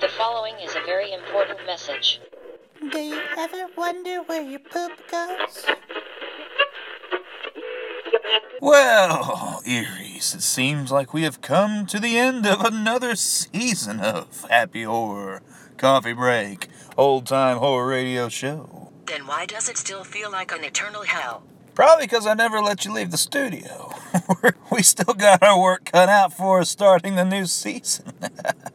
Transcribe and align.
The 0.00 0.08
following 0.16 0.54
is 0.62 0.76
a 0.76 0.80
very 0.86 1.12
important 1.12 1.58
message. 1.66 2.20
Do 2.92 2.98
you 3.00 3.20
ever 3.36 3.66
wonder 3.76 4.22
where 4.22 4.42
your 4.42 4.60
poop 4.60 4.92
goes? 5.10 5.66
Well, 8.60 9.60
Aries, 9.66 10.36
it 10.36 10.42
seems 10.42 10.92
like 10.92 11.12
we 11.12 11.24
have 11.24 11.40
come 11.40 11.84
to 11.86 11.98
the 11.98 12.16
end 12.16 12.46
of 12.46 12.60
another 12.60 13.16
season 13.16 13.98
of 13.98 14.46
Happy 14.48 14.84
Horror 14.84 15.42
Coffee 15.78 16.12
Break, 16.12 16.68
old 16.96 17.26
time 17.26 17.56
horror 17.56 17.88
radio 17.88 18.28
show. 18.28 18.92
Then 19.06 19.26
why 19.26 19.46
does 19.46 19.68
it 19.68 19.76
still 19.78 20.04
feel 20.04 20.30
like 20.30 20.52
an 20.52 20.62
eternal 20.62 21.02
hell? 21.02 21.42
Probably 21.74 22.06
because 22.06 22.24
I 22.24 22.34
never 22.34 22.60
let 22.60 22.84
you 22.84 22.92
leave 22.92 23.10
the 23.10 23.18
studio. 23.18 23.92
we 24.72 24.82
still 24.82 25.14
got 25.14 25.42
our 25.42 25.60
work 25.60 25.86
cut 25.92 26.08
out 26.08 26.32
for 26.32 26.60
us 26.60 26.70
starting 26.70 27.16
the 27.16 27.24
new 27.24 27.46
season. 27.46 28.12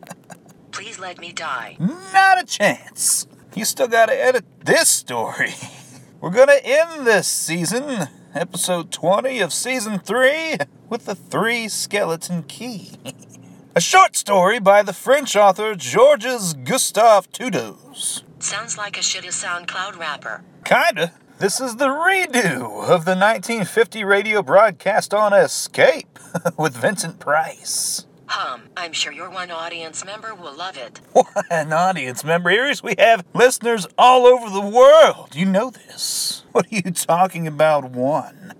Let 1.03 1.19
me 1.19 1.33
die. 1.33 1.75
Not 1.79 2.41
a 2.41 2.45
chance. 2.45 3.27
You 3.53 3.65
still 3.65 3.89
gotta 3.89 4.13
edit 4.17 4.45
this 4.63 4.87
story. 4.87 5.53
We're 6.21 6.29
gonna 6.29 6.61
end 6.63 7.05
this 7.05 7.27
season, 7.27 8.07
episode 8.33 8.89
20 8.89 9.41
of 9.41 9.51
season 9.51 9.99
3, 9.99 10.55
with 10.87 11.05
the 11.05 11.13
Three 11.13 11.67
Skeleton 11.67 12.43
Key. 12.43 12.91
A 13.75 13.81
short 13.81 14.15
story 14.15 14.59
by 14.59 14.81
the 14.81 14.93
French 14.93 15.35
author 15.35 15.75
Georges 15.75 16.53
Gustave 16.53 17.27
Toudouze. 17.33 18.23
Sounds 18.39 18.77
like 18.77 18.95
a 18.97 19.01
shitty 19.01 19.27
SoundCloud 19.27 19.99
rapper. 19.99 20.41
Kinda. 20.63 21.11
This 21.37 21.59
is 21.59 21.75
the 21.75 21.89
redo 21.89 22.61
of 22.87 23.03
the 23.03 23.17
1950 23.17 24.05
radio 24.05 24.41
broadcast 24.41 25.13
on 25.13 25.33
Escape 25.33 26.17
with 26.57 26.77
Vincent 26.77 27.19
Price. 27.19 28.05
Hum, 28.35 28.63
I'm 28.75 28.93
sure 28.93 29.13
your 29.13 29.29
one 29.29 29.51
audience 29.51 30.03
member 30.03 30.33
will 30.33 30.57
love 30.57 30.75
it. 30.75 30.99
What 31.13 31.45
an 31.51 31.71
audience 31.71 32.23
member. 32.23 32.49
Here 32.49 32.73
we 32.83 32.95
have 32.97 33.23
listeners 33.35 33.85
all 33.95 34.25
over 34.25 34.49
the 34.49 34.59
world. 34.59 35.35
You 35.35 35.45
know 35.45 35.69
this. 35.69 36.43
What 36.51 36.65
are 36.65 36.75
you 36.75 36.89
talking 36.89 37.45
about, 37.45 37.91
one? 37.91 38.53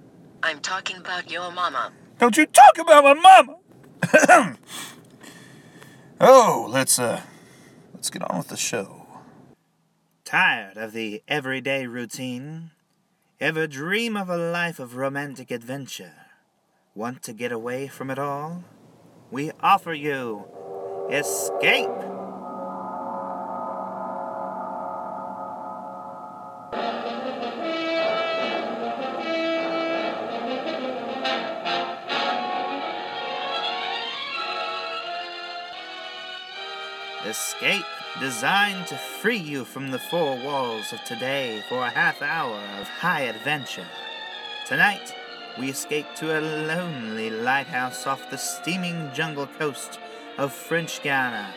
I'm 0.44 0.60
talking 0.60 0.98
about 0.98 1.32
your 1.32 1.52
mama. 1.52 1.92
Don't 2.20 2.38
you 2.38 2.46
talk 2.46 2.78
about 2.78 3.04
my 3.04 3.14
mama! 3.16 4.58
oh, 6.22 6.68
let's, 6.70 7.00
uh, 7.00 7.22
let's 7.96 8.12
get 8.12 8.22
on 8.30 8.38
with 8.38 8.50
the 8.50 8.58
show. 8.58 9.08
Tired 10.24 10.78
of 10.78 10.92
the 10.92 11.24
everyday 11.28 11.88
routine? 11.88 12.70
Ever 13.40 13.66
dream 13.66 14.18
of 14.18 14.30
a 14.30 14.38
life 14.38 14.78
of 14.78 14.98
romantic 14.98 15.50
adventure? 15.50 16.14
Want 16.94 17.24
to 17.24 17.34
get 17.34 17.52
away 17.52 17.88
from 17.88 18.12
it 18.12 18.20
all? 18.20 18.66
We 19.34 19.50
offer 19.64 19.96
you 19.96 20.46
Escape! 21.10 21.90
Escape, 37.26 37.82
designed 38.20 38.86
to 38.86 38.96
free 38.98 39.36
you 39.36 39.66
from 39.66 39.90
the 39.90 39.98
four 39.98 40.38
walls 40.44 40.94
of 40.94 41.04
today 41.06 41.64
for 41.68 41.80
a 41.80 41.90
half 41.90 42.22
hour 42.22 42.60
of 42.80 42.88
high 42.88 43.22
adventure. 43.22 43.88
Tonight, 44.68 45.16
we 45.60 45.70
escape 45.70 46.08
to 46.16 46.38
a 46.38 46.42
lonely 46.42 47.30
lighthouse 47.30 48.08
off 48.08 48.30
the 48.30 48.38
steaming 48.38 49.12
jungle 49.14 49.48
coast 49.48 50.00
of 50.38 50.52
French 50.52 51.02
Guiana 51.04 51.54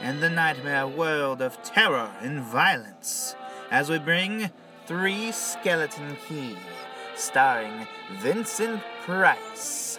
in 0.00 0.20
the 0.20 0.30
nightmare 0.30 0.86
world 0.86 1.42
of 1.42 1.60
terror 1.62 2.10
and 2.20 2.42
violence 2.42 3.34
as 3.70 3.90
we 3.90 3.98
bring 3.98 4.50
Three 4.86 5.32
Skeleton 5.32 6.16
Key, 6.28 6.56
starring 7.16 7.86
Vincent 8.20 8.82
Price. 9.02 9.98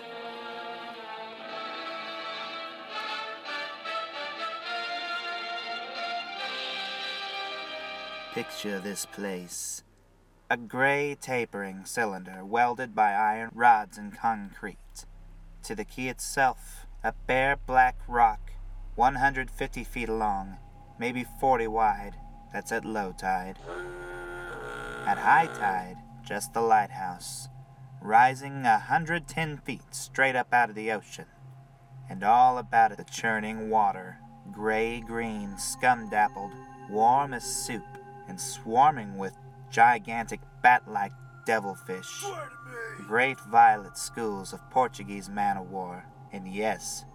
Picture 8.34 8.80
this 8.80 9.06
place. 9.06 9.84
A 10.52 10.58
gray 10.58 11.16
tapering 11.16 11.86
cylinder 11.86 12.44
welded 12.44 12.94
by 12.94 13.14
iron 13.14 13.52
rods 13.54 13.98
and 13.98 14.14
concrete. 14.14 15.06
To 15.64 15.76
the 15.76 15.86
key 15.86 16.10
itself, 16.10 16.86
a 17.06 17.14
bare 17.26 17.56
black 17.56 17.96
rock, 18.06 18.52
150 18.96 19.86
feet 19.86 20.10
long, 20.10 20.58
maybe 21.00 21.26
40 21.40 21.68
wide. 21.68 22.18
That's 22.52 22.74
at 22.74 22.84
low 22.84 23.14
tide. 23.18 23.60
At 25.06 25.20
high 25.20 25.48
tide, 25.58 25.96
just 26.22 26.52
the 26.52 26.60
lighthouse, 26.60 27.48
rising 28.02 28.64
110 28.64 29.58
feet 29.60 29.96
straight 29.96 30.36
up 30.36 30.54
out 30.54 30.68
of 30.68 30.76
the 30.76 30.92
ocean. 30.92 31.28
And 32.10 32.26
all 32.26 32.58
about 32.58 32.92
it 32.92 32.98
the 32.98 33.06
churning 33.06 33.70
water, 33.70 34.18
gray 34.52 35.00
green, 35.00 35.58
scum 35.58 36.10
dappled, 36.10 36.52
warm 36.90 37.34
as 37.34 37.46
soup, 37.46 37.88
and 38.28 38.38
swarming 38.38 39.18
with 39.18 39.38
gigantic 39.72 40.42
bat 40.62 40.84
like 40.88 41.14
devilfish, 41.46 42.24
great 43.08 43.40
violet 43.50 43.98
schools 43.98 44.54
of 44.54 44.70
Portuguese 44.70 45.30
man 45.30 45.58
o' 45.58 45.64
war, 45.64 46.06
and 46.32 46.48
yes, 46.48 47.06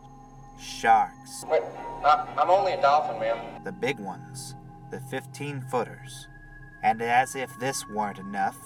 sharks. 0.60 1.44
Wait, 1.48 1.62
I, 2.04 2.26
I'm 2.38 2.50
only 2.50 2.72
a 2.72 2.80
dolphin, 2.80 3.20
ma'am. 3.20 3.62
The 3.64 3.72
big 3.72 4.00
ones, 4.00 4.54
the 4.90 5.00
15 5.00 5.66
footers. 5.70 6.28
And 6.82 7.02
as 7.02 7.34
if 7.34 7.50
this 7.58 7.88
weren't 7.88 8.18
enough, 8.18 8.56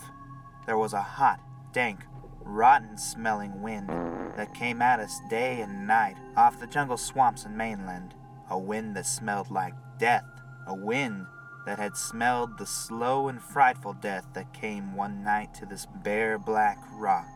there 0.66 0.78
was 0.78 0.92
a 0.92 1.02
hot, 1.02 1.40
dank, 1.72 2.00
rotten 2.42 2.96
smelling 2.96 3.62
wind 3.62 3.88
that 4.36 4.54
came 4.54 4.82
at 4.82 5.00
us 5.00 5.20
day 5.28 5.60
and 5.60 5.86
night 5.86 6.16
off 6.36 6.60
the 6.60 6.66
jungle 6.66 6.96
swamps 6.96 7.44
and 7.44 7.56
mainland. 7.56 8.14
A 8.50 8.58
wind 8.58 8.96
that 8.96 9.06
smelled 9.06 9.50
like 9.50 9.74
death. 9.98 10.24
A 10.66 10.74
wind 10.74 11.26
that 11.66 11.78
had 11.78 11.97
smelled 11.97 12.56
the 12.59 12.66
slow 12.66 13.28
and 13.28 13.41
frightful 13.41 13.93
death 13.93 14.26
that 14.34 14.53
came 14.53 14.94
one 14.94 15.22
night 15.22 15.54
to 15.54 15.66
this 15.66 15.87
bare 16.03 16.38
black 16.38 16.78
rock. 16.94 17.28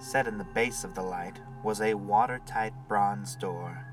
Set 0.00 0.26
in 0.26 0.38
the 0.38 0.44
base 0.44 0.84
of 0.84 0.94
the 0.94 1.02
light 1.02 1.40
was 1.62 1.80
a 1.80 1.94
watertight 1.94 2.72
bronze 2.86 3.34
door. 3.36 3.84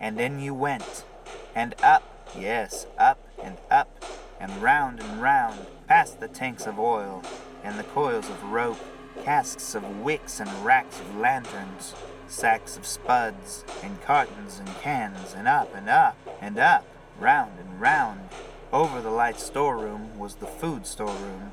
And 0.00 0.20
in 0.20 0.38
you 0.38 0.54
went, 0.54 1.04
and 1.54 1.74
up, 1.82 2.02
yes, 2.38 2.86
up 2.96 3.18
and 3.42 3.56
up, 3.70 4.04
and 4.38 4.62
round 4.62 5.00
and 5.00 5.20
round, 5.20 5.66
past 5.88 6.20
the 6.20 6.28
tanks 6.28 6.66
of 6.66 6.78
oil, 6.78 7.22
and 7.64 7.78
the 7.78 7.84
coils 7.84 8.28
of 8.30 8.42
rope, 8.44 8.78
casks 9.24 9.74
of 9.74 10.00
wicks 10.00 10.38
and 10.38 10.50
racks 10.64 11.00
of 11.00 11.16
lanterns, 11.16 11.94
sacks 12.28 12.76
of 12.76 12.86
spuds, 12.86 13.64
and 13.82 14.00
cartons 14.02 14.58
and 14.58 14.68
cans, 14.80 15.34
and 15.34 15.46
up 15.48 15.74
and 15.74 15.88
up 15.88 16.16
and 16.40 16.58
up, 16.58 16.84
round 17.18 17.58
and 17.58 17.80
round. 17.80 18.28
Over 18.72 19.00
the 19.00 19.10
light 19.10 19.38
storeroom 19.38 20.18
was 20.18 20.36
the 20.36 20.46
food 20.46 20.86
storeroom, 20.86 21.50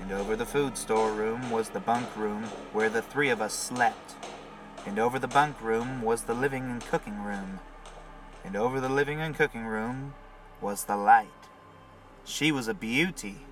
and 0.00 0.12
over 0.12 0.36
the 0.36 0.46
food 0.46 0.76
storeroom 0.76 1.50
was 1.50 1.70
the 1.70 1.80
bunk 1.80 2.14
room 2.16 2.44
where 2.72 2.90
the 2.90 3.02
three 3.02 3.30
of 3.30 3.40
us 3.40 3.54
slept, 3.54 4.14
and 4.86 4.98
over 4.98 5.18
the 5.18 5.28
bunk 5.28 5.60
room 5.62 6.02
was 6.02 6.22
the 6.22 6.34
living 6.34 6.70
and 6.70 6.84
cooking 6.86 7.22
room, 7.22 7.60
and 8.44 8.56
over 8.56 8.80
the 8.80 8.88
living 8.88 9.20
and 9.20 9.34
cooking 9.34 9.64
room 9.64 10.14
was 10.60 10.84
the 10.84 10.96
light. 10.96 11.28
She 12.24 12.52
was 12.52 12.68
a 12.68 12.74
beauty, 12.74 13.46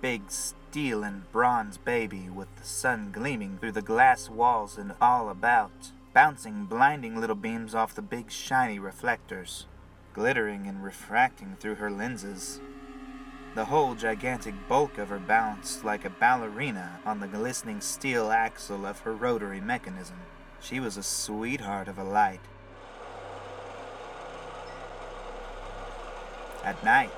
big 0.00 0.30
steel 0.70 1.02
and 1.02 1.32
bronze 1.32 1.78
baby 1.78 2.28
with 2.28 2.54
the 2.56 2.64
sun 2.64 3.10
gleaming 3.10 3.56
through 3.56 3.72
the 3.72 3.80
glass 3.80 4.28
walls 4.28 4.76
and 4.76 4.92
all 5.00 5.30
about, 5.30 5.92
bouncing 6.12 6.66
blinding 6.66 7.18
little 7.18 7.34
beams 7.34 7.74
off 7.74 7.94
the 7.94 8.02
big 8.02 8.30
shiny 8.30 8.78
reflectors, 8.78 9.64
glittering 10.12 10.66
and 10.66 10.84
refracting 10.84 11.56
through 11.58 11.76
her 11.76 11.90
lenses. 11.90 12.60
The 13.54 13.64
whole 13.64 13.94
gigantic 13.94 14.54
bulk 14.68 14.98
of 14.98 15.08
her 15.08 15.18
bounced 15.18 15.86
like 15.86 16.04
a 16.04 16.10
ballerina 16.10 17.00
on 17.06 17.20
the 17.20 17.28
glistening 17.28 17.80
steel 17.80 18.30
axle 18.30 18.84
of 18.84 19.00
her 19.00 19.14
rotary 19.14 19.62
mechanism. 19.62 20.18
She 20.60 20.80
was 20.80 20.98
a 20.98 21.02
sweetheart 21.02 21.88
of 21.88 21.96
a 21.96 22.04
light. 22.04 22.42
At 26.62 26.84
night, 26.84 27.12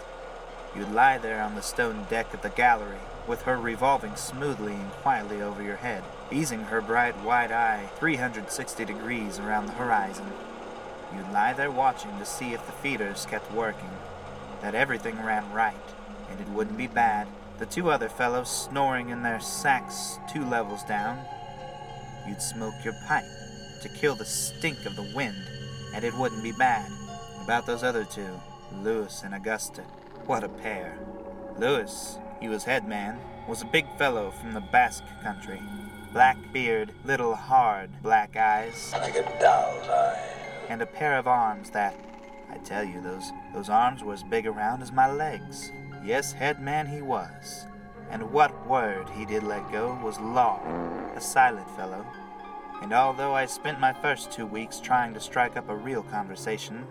you'd 0.77 0.93
lie 0.93 1.19
there 1.19 1.43
on 1.43 1.57
the 1.57 1.63
stone 1.63 2.07
deck 2.09 2.33
of 2.33 2.43
the 2.43 2.51
gallery, 2.51 3.01
with 3.27 3.43
her 3.43 3.57
revolving 3.57 4.17
smoothly 4.17 4.75
and 4.75 4.91
quietly 4.93 5.43
over 5.43 5.63
your 5.63 5.77
head, 5.77 6.03
easing 6.31 6.61
her 6.61 6.81
bright 6.81 7.15
white 7.25 7.53
eye 7.53 7.89
360 7.97 8.85
degrees 8.85 9.39
around 9.39 9.67
the 9.67 9.73
horizon. 9.73 10.27
You'd 11.15 11.33
lie 11.33 11.53
there 11.53 11.71
watching 11.71 12.19
to 12.19 12.25
see 12.25 12.53
if 12.53 12.65
the 12.67 12.73
feeders 12.73 13.27
kept 13.27 13.53
working, 13.53 13.91
that 14.63 14.75
everything 14.75 15.21
ran 15.23 15.51
right, 15.53 15.75
and 16.31 16.41
it 16.41 16.49
wouldn't 16.49 16.79
be 16.79 16.87
bad. 16.87 17.27
The 17.59 17.67
two 17.67 17.91
other 17.91 18.09
fellows 18.09 18.51
snoring 18.51 19.11
in 19.11 19.23
their 19.23 19.41
sacks 19.41 20.19
two 20.33 20.45
levels 20.45 20.83
down. 20.85 21.19
you'd 22.27 22.41
smoke 22.41 22.75
your 22.85 22.95
pipe 23.07 23.25
to 23.83 23.89
kill 23.89 24.15
the 24.15 24.25
stink 24.25 24.87
of 24.87 24.97
the 24.97 25.11
wind, 25.15 25.37
and 25.95 26.05
it 26.05 26.15
wouldn't 26.15 26.43
be 26.43 26.53
bad. 26.53 26.91
About 27.43 27.67
those 27.67 27.83
other 27.83 28.05
two, 28.05 28.41
Lewis 28.83 29.23
and 29.25 29.35
Augusta, 29.35 29.83
what 30.27 30.45
a 30.45 30.49
pair. 30.49 30.99
Lewis, 31.59 32.19
he 32.41 32.49
was 32.49 32.65
head 32.65 32.87
man, 32.89 33.19
was 33.49 33.63
a 33.63 33.67
big 33.67 33.87
fellow 33.99 34.31
from 34.31 34.53
the 34.53 34.61
Basque 34.61 35.05
country. 35.23 35.63
Black 36.13 36.37
beard, 36.53 36.93
little 37.05 37.35
hard 37.35 37.91
black 38.03 38.37
eyes, 38.37 38.93
Like 38.93 39.15
a 39.17 39.23
doll's 39.41 39.89
eye. 39.89 40.21
and 40.69 40.83
a 40.83 40.87
pair 40.87 41.17
of 41.19 41.27
arms 41.29 41.71
that, 41.71 41.95
I 42.51 42.57
tell 42.59 42.83
you, 42.85 43.01
those 43.01 43.31
those 43.55 43.69
arms 43.69 44.03
were 44.03 44.15
as 44.15 44.23
big 44.25 44.47
around 44.47 44.83
as 44.83 44.91
my 44.93 45.11
legs. 45.11 45.71
Yes, 46.05 46.33
head 46.33 46.61
man 46.61 46.87
he 46.87 47.03
was. 47.03 47.67
And 48.11 48.33
what 48.33 48.67
word 48.67 49.09
he 49.11 49.25
did 49.25 49.43
let 49.45 49.71
go 49.71 49.97
was 50.03 50.19
law, 50.19 50.59
a 51.15 51.21
silent 51.21 51.71
fellow. 51.77 52.05
And 52.83 52.93
although 52.93 53.35
I 53.35 53.47
spent 53.47 53.79
my 53.79 53.93
first 53.93 54.33
two 54.33 54.47
weeks 54.47 54.81
trying 54.81 55.15
to 55.15 55.21
strike 55.21 55.57
up 55.57 55.69
a 55.69 55.77
real 55.77 56.03
conversation, 56.03 56.87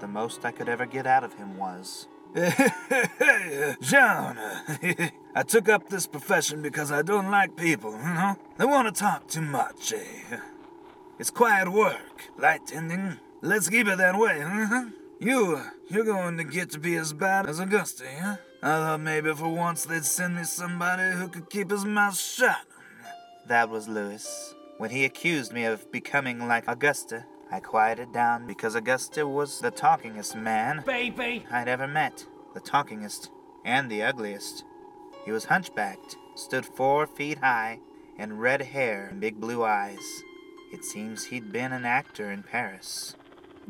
the 0.00 0.08
most 0.08 0.44
I 0.44 0.50
could 0.50 0.68
ever 0.68 0.84
get 0.84 1.06
out 1.06 1.24
of 1.24 1.34
him 1.34 1.56
was, 1.56 2.08
John, 3.80 4.38
I 5.34 5.42
took 5.46 5.68
up 5.68 5.88
this 5.88 6.06
profession 6.06 6.62
because 6.62 6.92
I 6.92 7.02
don't 7.02 7.30
like 7.30 7.56
people, 7.56 7.92
you 7.92 7.98
know? 7.98 8.36
They 8.56 8.64
want 8.64 8.94
to 8.94 9.00
talk 9.00 9.26
too 9.26 9.40
much, 9.40 9.92
eh? 9.92 10.36
It's 11.18 11.30
quiet 11.30 11.68
work, 11.68 12.30
light 12.38 12.66
tending. 12.66 13.18
Let's 13.42 13.68
keep 13.68 13.88
it 13.88 13.98
that 13.98 14.16
way, 14.16 14.40
huh? 14.40 14.86
You, 15.18 15.60
you're 15.88 16.04
going 16.04 16.36
to 16.36 16.44
get 16.44 16.70
to 16.70 16.78
be 16.78 16.94
as 16.94 17.12
bad 17.12 17.48
as 17.48 17.58
Augusta, 17.58 18.04
huh? 18.20 18.36
I 18.62 18.66
thought 18.66 19.00
maybe 19.00 19.32
for 19.34 19.48
once 19.48 19.84
they'd 19.84 20.04
send 20.04 20.36
me 20.36 20.44
somebody 20.44 21.16
who 21.16 21.26
could 21.28 21.50
keep 21.50 21.70
his 21.72 21.84
mouth 21.84 22.16
shut. 22.16 22.66
That 23.46 23.68
was 23.68 23.88
Lewis. 23.88 24.54
When 24.76 24.90
he 24.90 25.04
accused 25.04 25.52
me 25.52 25.64
of 25.64 25.90
becoming 25.90 26.46
like 26.46 26.68
Augusta, 26.68 27.24
I 27.50 27.60
quieted 27.60 28.12
down 28.12 28.46
because 28.46 28.74
Augusta 28.74 29.26
was 29.26 29.60
the 29.60 29.70
talkingest 29.70 30.34
man 30.34 30.82
Baby! 30.86 31.46
I'd 31.50 31.68
ever 31.68 31.86
met. 31.86 32.26
The 32.54 32.60
talkingest 32.60 33.30
and 33.64 33.90
the 33.90 34.02
ugliest. 34.02 34.64
He 35.24 35.32
was 35.32 35.46
hunchbacked, 35.46 36.16
stood 36.34 36.66
four 36.66 37.06
feet 37.06 37.38
high, 37.38 37.80
and 38.18 38.40
red 38.40 38.62
hair 38.62 39.08
and 39.10 39.20
big 39.20 39.40
blue 39.40 39.64
eyes. 39.64 40.22
It 40.72 40.84
seems 40.84 41.24
he'd 41.24 41.52
been 41.52 41.72
an 41.72 41.84
actor 41.84 42.30
in 42.30 42.42
Paris. 42.42 43.14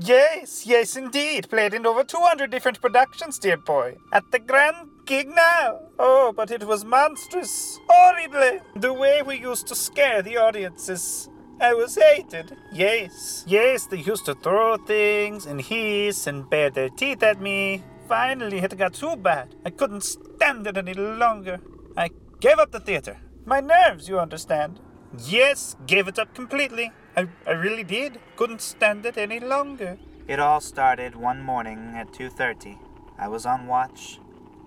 Yes, 0.01 0.65
yes, 0.67 0.97
indeed. 0.97 1.49
Played 1.51 1.75
in 1.75 1.85
over 1.85 2.05
200 2.05 2.51
different 2.51 2.81
productions, 2.81 3.39
dear 3.39 3.57
boy. 3.57 3.97
At 4.13 4.31
the 4.31 4.39
Grand 4.39 4.89
Guignol. 5.05 5.91
Oh, 5.99 6.33
but 6.37 6.53
it 6.53 6.65
was 6.65 6.85
monstrous. 6.85 7.81
Horrible. 7.89 8.61
The 8.77 8.93
way 8.93 9.23
we 9.23 9.41
used 9.41 9.67
to 9.69 9.75
scare 9.75 10.23
the 10.23 10.37
audiences. 10.37 11.29
I 11.61 11.75
was 11.75 11.97
hated. 11.97 12.57
Yes. 12.73 13.45
Yes, 13.47 13.87
they 13.87 13.99
used 13.99 14.27
to 14.27 14.35
throw 14.35 14.77
things 14.77 15.45
and 15.45 15.61
hiss 15.61 16.27
and 16.29 16.49
bare 16.49 16.71
their 16.71 16.89
teeth 16.89 17.23
at 17.23 17.41
me. 17.41 17.83
Finally, 18.09 18.59
it 18.59 18.77
got 18.79 18.95
too 18.95 19.17
bad. 19.17 19.55
I 19.65 19.71
couldn't 19.71 20.05
stand 20.05 20.67
it 20.69 20.77
any 20.77 20.95
longer. 20.95 21.61
I 21.97 22.11
gave 22.41 22.59
up 22.59 22.71
the 22.71 22.81
theater. 22.81 23.17
My 23.45 23.61
nerves, 23.61 24.09
you 24.09 24.21
understand. 24.21 24.79
Yes, 25.27 25.77
gave 25.87 26.07
it 26.07 26.19
up 26.19 26.33
completely. 26.35 26.93
I, 27.17 27.29
I 27.47 27.53
really 27.53 27.83
did. 27.83 28.21
Couldn't 28.37 28.61
stand 28.61 29.05
it 29.05 29.19
any 29.19 29.41
longer. 29.41 29.99
It 30.29 30.39
all 30.39 30.61
started 30.61 31.17
one 31.17 31.43
morning 31.43 31.95
at 31.97 32.13
2:30. 32.13 32.79
I 33.19 33.27
was 33.27 33.47
on 33.47 33.67
watch, 33.67 34.21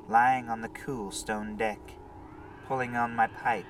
lying 0.09 0.49
on 0.49 0.61
the 0.61 0.67
cool 0.69 1.11
stone 1.11 1.55
deck, 1.55 1.79
pulling 2.67 2.97
on 2.97 3.15
my 3.15 3.27
pipe, 3.27 3.65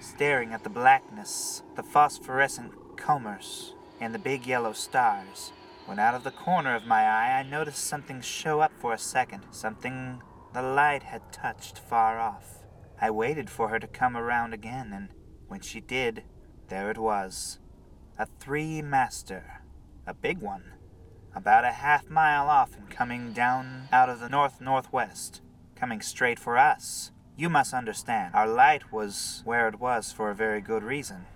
staring 0.00 0.52
at 0.52 0.64
the 0.64 0.70
blackness, 0.70 1.62
the 1.76 1.82
phosphorescent 1.82 2.72
combers, 2.96 3.74
and 4.00 4.14
the 4.14 4.18
big 4.18 4.46
yellow 4.46 4.72
stars. 4.72 5.52
When 5.86 5.98
out 5.98 6.14
of 6.14 6.24
the 6.24 6.30
corner 6.30 6.74
of 6.74 6.86
my 6.86 7.02
eye, 7.02 7.38
I 7.38 7.42
noticed 7.42 7.84
something 7.84 8.20
show 8.20 8.60
up 8.60 8.72
for 8.78 8.92
a 8.92 8.98
second, 8.98 9.44
something 9.50 10.22
the 10.52 10.62
light 10.62 11.02
had 11.02 11.32
touched 11.32 11.78
far 11.78 12.18
off. 12.18 12.64
I 13.00 13.10
waited 13.10 13.50
for 13.50 13.68
her 13.68 13.78
to 13.78 13.86
come 13.86 14.16
around 14.16 14.54
again, 14.54 14.92
and 14.92 15.08
when 15.48 15.60
she 15.60 15.80
did, 15.80 16.24
there 16.68 16.90
it 16.90 16.98
was. 16.98 17.58
A 18.18 18.26
three 18.38 18.80
master. 18.80 19.62
A 20.06 20.14
big 20.14 20.38
one. 20.38 20.72
About 21.34 21.64
a 21.64 21.72
half 21.72 22.08
mile 22.08 22.48
off 22.48 22.76
and 22.76 22.88
coming 22.88 23.32
down 23.32 23.88
out 23.92 24.08
of 24.08 24.20
the 24.20 24.28
north 24.28 24.60
northwest. 24.60 25.42
Coming 25.74 26.00
straight 26.00 26.38
for 26.38 26.56
us. 26.56 27.10
You 27.36 27.48
must 27.48 27.74
understand, 27.74 28.32
our 28.34 28.46
light 28.46 28.92
was 28.92 29.42
where 29.44 29.66
it 29.66 29.80
was 29.80 30.12
for 30.12 30.30
a 30.30 30.34
very 30.36 30.60
good 30.60 30.84
reason. 30.84 31.26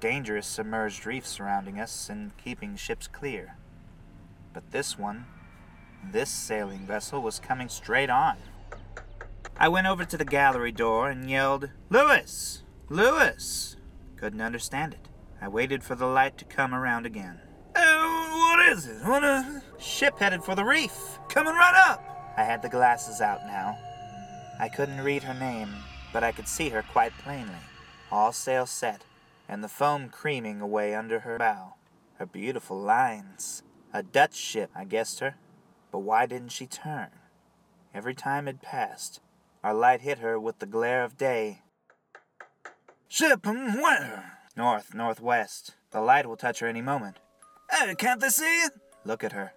Dangerous 0.00 0.48
submerged 0.48 1.06
reefs 1.06 1.28
surrounding 1.28 1.78
us 1.78 2.08
and 2.08 2.36
keeping 2.36 2.74
ships 2.74 3.06
clear. 3.06 3.56
But 4.52 4.72
this 4.72 4.98
one, 4.98 5.26
this 6.10 6.28
sailing 6.28 6.86
vessel 6.86 7.22
was 7.22 7.38
coming 7.38 7.68
straight 7.68 8.10
on. 8.10 8.36
I 9.56 9.68
went 9.68 9.86
over 9.86 10.04
to 10.04 10.16
the 10.16 10.24
gallery 10.24 10.72
door 10.72 11.08
and 11.08 11.30
yelled, 11.30 11.70
Lewis! 11.88 12.64
Lewis! 12.88 13.76
Couldn't 14.16 14.40
understand 14.40 14.94
it. 14.94 15.08
I 15.40 15.46
waited 15.46 15.84
for 15.84 15.94
the 15.94 16.06
light 16.06 16.36
to 16.38 16.44
come 16.44 16.74
around 16.74 17.06
again. 17.06 17.38
Uh, 17.76 18.30
what 18.30 18.68
is 18.68 18.86
it? 18.86 19.04
What 19.04 19.22
a... 19.22 19.62
Ship 19.78 20.18
headed 20.18 20.42
for 20.42 20.56
the 20.56 20.64
reef! 20.64 21.20
Coming 21.28 21.54
right 21.54 21.84
up! 21.86 22.34
I 22.36 22.42
had 22.42 22.60
the 22.60 22.68
glasses 22.68 23.20
out 23.20 23.46
now. 23.46 23.78
I 24.58 24.68
couldn't 24.68 25.00
read 25.00 25.24
her 25.24 25.34
name, 25.34 25.68
but 26.12 26.22
I 26.22 26.32
could 26.32 26.48
see 26.48 26.68
her 26.70 26.82
quite 26.82 27.16
plainly. 27.18 27.54
All 28.10 28.32
sail 28.32 28.66
set, 28.66 29.04
and 29.48 29.62
the 29.62 29.68
foam 29.68 30.08
creaming 30.08 30.60
away 30.60 30.94
under 30.94 31.20
her 31.20 31.38
bow. 31.38 31.74
Her 32.18 32.26
beautiful 32.26 32.80
lines. 32.80 33.62
A 33.92 34.02
Dutch 34.02 34.34
ship, 34.34 34.70
I 34.74 34.84
guessed 34.84 35.20
her. 35.20 35.36
But 35.90 36.00
why 36.00 36.26
didn't 36.26 36.52
she 36.52 36.66
turn? 36.66 37.08
Every 37.92 38.14
time 38.14 38.48
it 38.48 38.62
passed, 38.62 39.20
our 39.62 39.74
light 39.74 40.00
hit 40.00 40.18
her 40.18 40.38
with 40.38 40.58
the 40.58 40.66
glare 40.66 41.04
of 41.04 41.16
day. 41.16 41.62
Ship 43.08 43.46
'em 43.46 43.80
where? 43.80 44.38
North, 44.56 44.94
northwest. 44.94 45.74
The 45.90 46.00
light 46.00 46.26
will 46.26 46.36
touch 46.36 46.60
her 46.60 46.66
any 46.66 46.82
moment. 46.82 47.18
Hey, 47.70 47.94
can't 47.94 48.20
they 48.20 48.28
see 48.28 48.62
it? 48.62 48.72
Look 49.04 49.24
at 49.24 49.32
her. 49.32 49.52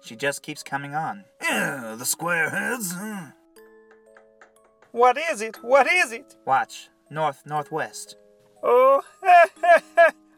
She 0.00 0.16
just 0.16 0.42
keeps 0.42 0.62
coming 0.62 0.94
on. 0.94 1.24
Yeah, 1.42 1.94
the 1.96 2.04
squareheads. 2.04 3.34
What 4.98 5.16
is 5.16 5.42
it? 5.42 5.58
What 5.62 5.86
is 5.86 6.10
it? 6.10 6.34
Watch. 6.44 6.88
North, 7.08 7.44
northwest. 7.46 8.16
Oh, 8.64 9.00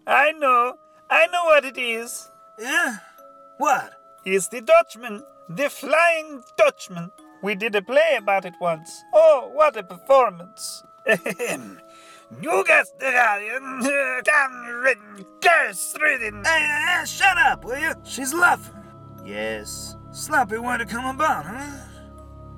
I 0.07 0.33
know. 0.33 0.75
I 1.11 1.27
know 1.29 1.45
what 1.45 1.65
it 1.65 1.79
is. 1.79 2.31
Yeah? 2.59 2.99
What? 3.57 3.95
It's 4.27 4.49
the 4.49 4.61
Dutchman. 4.61 5.23
The 5.49 5.71
Flying 5.71 6.43
Dutchman. 6.59 7.11
We 7.43 7.55
did 7.55 7.75
a 7.75 7.81
play 7.81 8.17
about 8.19 8.45
it 8.45 8.53
once. 8.61 9.03
Oh, 9.15 9.51
what 9.55 9.79
a 9.79 9.83
performance. 9.83 10.83
The 11.07 11.17
guardian. 13.01 13.81
Downridden, 14.23 15.25
curse-ridden. 15.41 16.45
Hey, 16.45 16.61
hey, 16.61 16.99
hey, 16.99 17.05
shut 17.07 17.39
up, 17.39 17.65
will 17.65 17.79
you? 17.79 17.95
She's 18.05 18.35
laughing. 18.35 18.75
Yes. 19.25 19.97
Sloppy 20.13 20.59
way 20.59 20.77
to 20.77 20.85
come 20.85 21.07
about, 21.07 21.47
huh? 21.47 21.79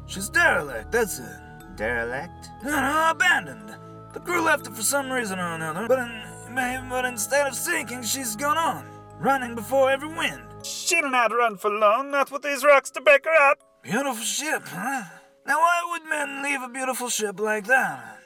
She's 0.06 0.28
derelict, 0.28 0.90
that's 0.90 1.20
it. 1.20 1.51
Derelict? 1.76 2.50
No, 2.64 2.70
no, 2.70 3.10
abandoned. 3.10 3.74
The 4.12 4.20
crew 4.20 4.42
left 4.42 4.66
her 4.66 4.74
for 4.74 4.82
some 4.82 5.10
reason 5.10 5.38
or 5.38 5.54
another, 5.54 5.86
but, 5.88 5.98
in, 5.98 6.88
but 6.88 7.04
instead 7.04 7.46
of 7.46 7.54
sinking, 7.54 8.02
she's 8.02 8.36
gone 8.36 8.58
on, 8.58 8.86
running 9.18 9.54
before 9.54 9.90
every 9.90 10.08
wind. 10.08 10.42
She'll 10.62 11.10
not 11.10 11.32
run 11.32 11.56
for 11.56 11.70
long, 11.70 12.10
not 12.10 12.30
with 12.30 12.42
these 12.42 12.64
rocks 12.64 12.90
to 12.92 13.00
back 13.00 13.24
her 13.24 13.50
up. 13.50 13.58
Beautiful 13.82 14.24
ship, 14.24 14.62
huh? 14.66 15.04
Now, 15.46 15.58
why 15.58 15.80
would 15.90 16.08
men 16.08 16.42
leave 16.42 16.62
a 16.62 16.68
beautiful 16.68 17.08
ship 17.08 17.40
like 17.40 17.66
that? 17.66 18.20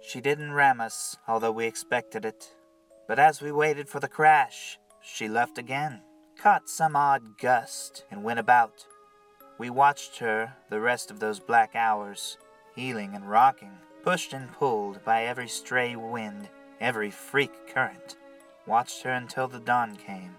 She 0.00 0.20
didn't 0.20 0.52
ram 0.52 0.80
us, 0.80 1.16
although 1.26 1.52
we 1.52 1.66
expected 1.66 2.24
it. 2.24 2.54
But 3.08 3.18
as 3.18 3.40
we 3.40 3.50
waited 3.50 3.88
for 3.88 3.98
the 3.98 4.08
crash, 4.08 4.78
she 5.02 5.28
left 5.28 5.58
again, 5.58 6.02
caught 6.40 6.68
some 6.68 6.94
odd 6.94 7.38
gust, 7.38 8.04
and 8.10 8.22
went 8.22 8.38
about. 8.38 8.84
We 9.62 9.70
watched 9.70 10.18
her 10.18 10.54
the 10.70 10.80
rest 10.80 11.08
of 11.12 11.20
those 11.20 11.38
black 11.38 11.76
hours, 11.76 12.36
heeling 12.74 13.14
and 13.14 13.30
rocking, 13.30 13.78
pushed 14.02 14.32
and 14.32 14.50
pulled 14.50 15.04
by 15.04 15.22
every 15.22 15.46
stray 15.46 15.94
wind, 15.94 16.48
every 16.80 17.12
freak 17.12 17.72
current. 17.72 18.16
Watched 18.66 19.04
her 19.04 19.12
until 19.12 19.46
the 19.46 19.60
dawn 19.60 19.94
came, 19.94 20.34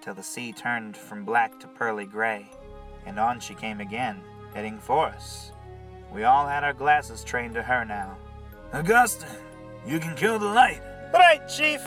till 0.00 0.14
the 0.14 0.24
sea 0.24 0.52
turned 0.52 0.96
from 0.96 1.24
black 1.24 1.60
to 1.60 1.68
pearly 1.68 2.04
gray, 2.04 2.50
and 3.06 3.20
on 3.20 3.38
she 3.38 3.54
came 3.54 3.80
again, 3.80 4.20
heading 4.54 4.80
for 4.80 5.06
us. 5.06 5.52
We 6.12 6.24
all 6.24 6.48
had 6.48 6.64
our 6.64 6.74
glasses 6.74 7.22
trained 7.22 7.54
to 7.54 7.62
her 7.62 7.84
now. 7.84 8.16
Augusta, 8.72 9.28
you 9.86 10.00
can 10.00 10.16
kill 10.16 10.40
the 10.40 10.46
light. 10.46 10.82
Right, 11.12 11.48
Chief. 11.48 11.80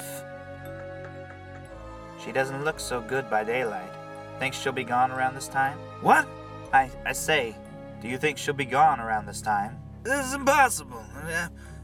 She 2.24 2.32
doesn't 2.32 2.64
look 2.64 2.80
so 2.80 3.02
good 3.02 3.30
by 3.30 3.44
daylight. 3.44 3.92
Think 4.40 4.54
she'll 4.54 4.72
be 4.72 4.86
gone 4.86 5.12
around 5.12 5.36
this 5.36 5.50
time? 5.50 5.78
What? 6.00 6.26
I, 6.74 6.92
I 7.06 7.14
say, 7.14 7.56
do 8.02 8.08
you 8.08 8.18
think 8.18 8.38
she'll 8.38 8.54
be 8.54 8.66
gone 8.66 9.00
around 9.00 9.26
this 9.26 9.42
time? 9.42 9.80
This 10.04 10.28
is 10.28 10.34
impossible. 10.34 11.04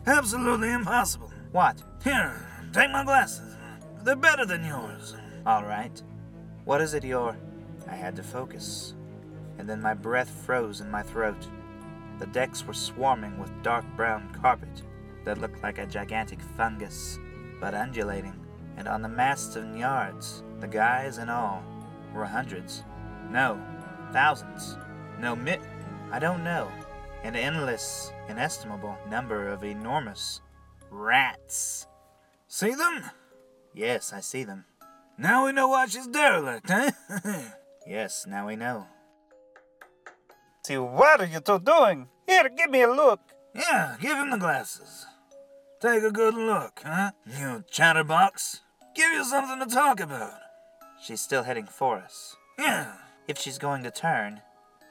Absolutely 0.06 0.72
impossible. 0.72 1.32
What? 1.52 1.82
Here, 2.04 2.36
take 2.74 2.92
my 2.92 3.04
glasses. 3.04 3.56
They're 4.04 4.16
better 4.16 4.46
than 4.46 4.66
yours. 4.66 5.16
All 5.46 5.64
right. 5.64 6.02
What 6.66 6.82
is 6.82 6.94
it 6.94 7.04
you're. 7.04 7.38
I 7.90 7.96
had 7.96 8.16
to 8.18 8.24
focus. 8.24 8.96
And 9.58 9.70
then 9.70 9.82
my 9.82 9.94
breath 9.94 10.30
froze 10.46 10.82
in 10.82 10.90
my 10.90 11.04
throat. 11.04 11.48
The 12.20 12.28
decks 12.28 12.66
were 12.66 12.74
swarming 12.74 13.38
with 13.40 13.64
dark 13.64 13.86
brown 13.96 14.34
carpet 14.42 14.84
that 15.26 15.40
looked 15.40 15.64
like 15.64 15.78
a 15.78 15.86
gigantic 15.86 16.42
fungus, 16.58 17.18
but 17.60 17.74
undulating. 17.74 18.40
And 18.78 18.88
on 18.88 19.02
the 19.02 19.10
masts 19.10 19.56
and 19.56 19.78
yards, 19.78 20.44
the 20.60 20.68
guys 20.68 21.18
and 21.18 21.30
all, 21.30 21.64
were 22.14 22.26
hundreds. 22.26 22.84
No, 23.30 23.60
thousands. 24.14 24.78
No, 25.20 25.36
mi- 25.36 25.58
I 26.12 26.20
don't 26.20 26.44
know. 26.44 26.72
An 27.24 27.36
endless, 27.36 28.12
inestimable 28.30 28.96
number 29.10 29.48
of 29.50 29.64
enormous 29.64 30.42
rats. 30.92 31.88
See 32.48 32.74
them? 32.76 33.04
Yes, 33.74 34.14
I 34.14 34.20
see 34.20 34.44
them. 34.44 34.66
Now 35.18 35.46
we 35.46 35.52
know 35.52 35.68
why 35.68 35.88
she's 35.88 36.08
derelict, 36.08 36.70
eh? 36.70 36.92
Yes, 37.86 38.26
now 38.26 38.48
we 38.48 38.56
know. 38.56 38.88
See, 40.66 40.78
what 40.78 41.20
are 41.20 41.26
you 41.26 41.42
two 41.42 41.60
doing? 41.60 42.08
Here, 42.26 42.48
give 42.56 42.70
me 42.70 42.82
a 42.82 42.88
look. 42.90 43.20
yeah, 43.54 43.98
give 44.00 44.18
him 44.18 44.30
the 44.30 44.38
glasses. 44.38 45.06
Take 45.82 46.02
a 46.04 46.12
good 46.12 46.34
look, 46.34 46.82
huh? 46.86 47.12
You 47.28 47.66
chatterbox. 47.70 48.62
Give 48.96 49.12
you 49.12 49.26
something 49.26 49.60
to 49.68 49.74
talk 49.76 50.00
about. 50.00 50.32
She's 51.04 51.20
still 51.20 51.44
heading 51.44 51.66
for 51.66 51.98
us. 51.98 52.38
Yeah. 52.58 52.94
If 53.28 53.38
she's 53.38 53.58
going 53.58 53.84
to 53.84 53.92
turn, 53.92 54.42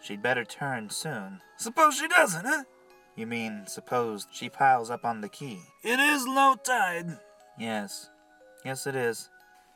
she'd 0.02 0.22
better 0.22 0.44
turn 0.44 0.88
soon. 0.90 1.40
Suppose 1.58 1.96
she 1.96 2.08
doesn't, 2.08 2.46
huh? 2.46 2.64
You 3.14 3.26
mean, 3.26 3.64
suppose 3.66 4.26
she 4.32 4.48
piles 4.48 4.90
up 4.90 5.04
on 5.04 5.20
the 5.20 5.28
key? 5.28 5.60
It 5.84 6.00
is 6.00 6.26
low 6.26 6.54
tide. 6.54 7.18
Yes. 7.58 8.08
Yes, 8.64 8.86
it 8.86 8.96
is. 8.96 9.28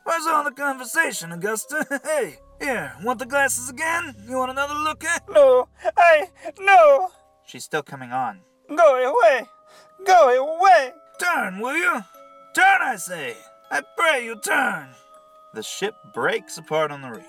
Where's 0.04 0.26
all 0.26 0.44
the 0.44 0.52
conversation, 0.52 1.32
Augusta? 1.32 2.00
hey, 2.04 2.38
here, 2.60 2.94
want 3.02 3.18
the 3.18 3.26
glasses 3.26 3.68
again? 3.68 4.14
You 4.26 4.36
want 4.36 4.52
another 4.52 4.74
look 4.74 5.04
at? 5.04 5.28
No, 5.28 5.68
I. 5.96 6.30
No! 6.58 7.10
She's 7.44 7.64
still 7.64 7.82
coming 7.82 8.12
on. 8.12 8.40
Go 8.74 8.96
away! 8.96 9.46
Go 10.06 10.58
away! 10.58 10.92
Turn, 11.20 11.60
will 11.60 11.76
you? 11.76 12.02
Turn, 12.54 12.80
I 12.80 12.96
say. 12.96 13.36
I 13.70 13.82
pray 13.98 14.24
you 14.24 14.40
turn. 14.40 14.88
The 15.54 15.62
ship 15.62 15.94
breaks 16.14 16.56
apart 16.56 16.90
on 16.90 17.02
the 17.02 17.10
reef. 17.10 17.26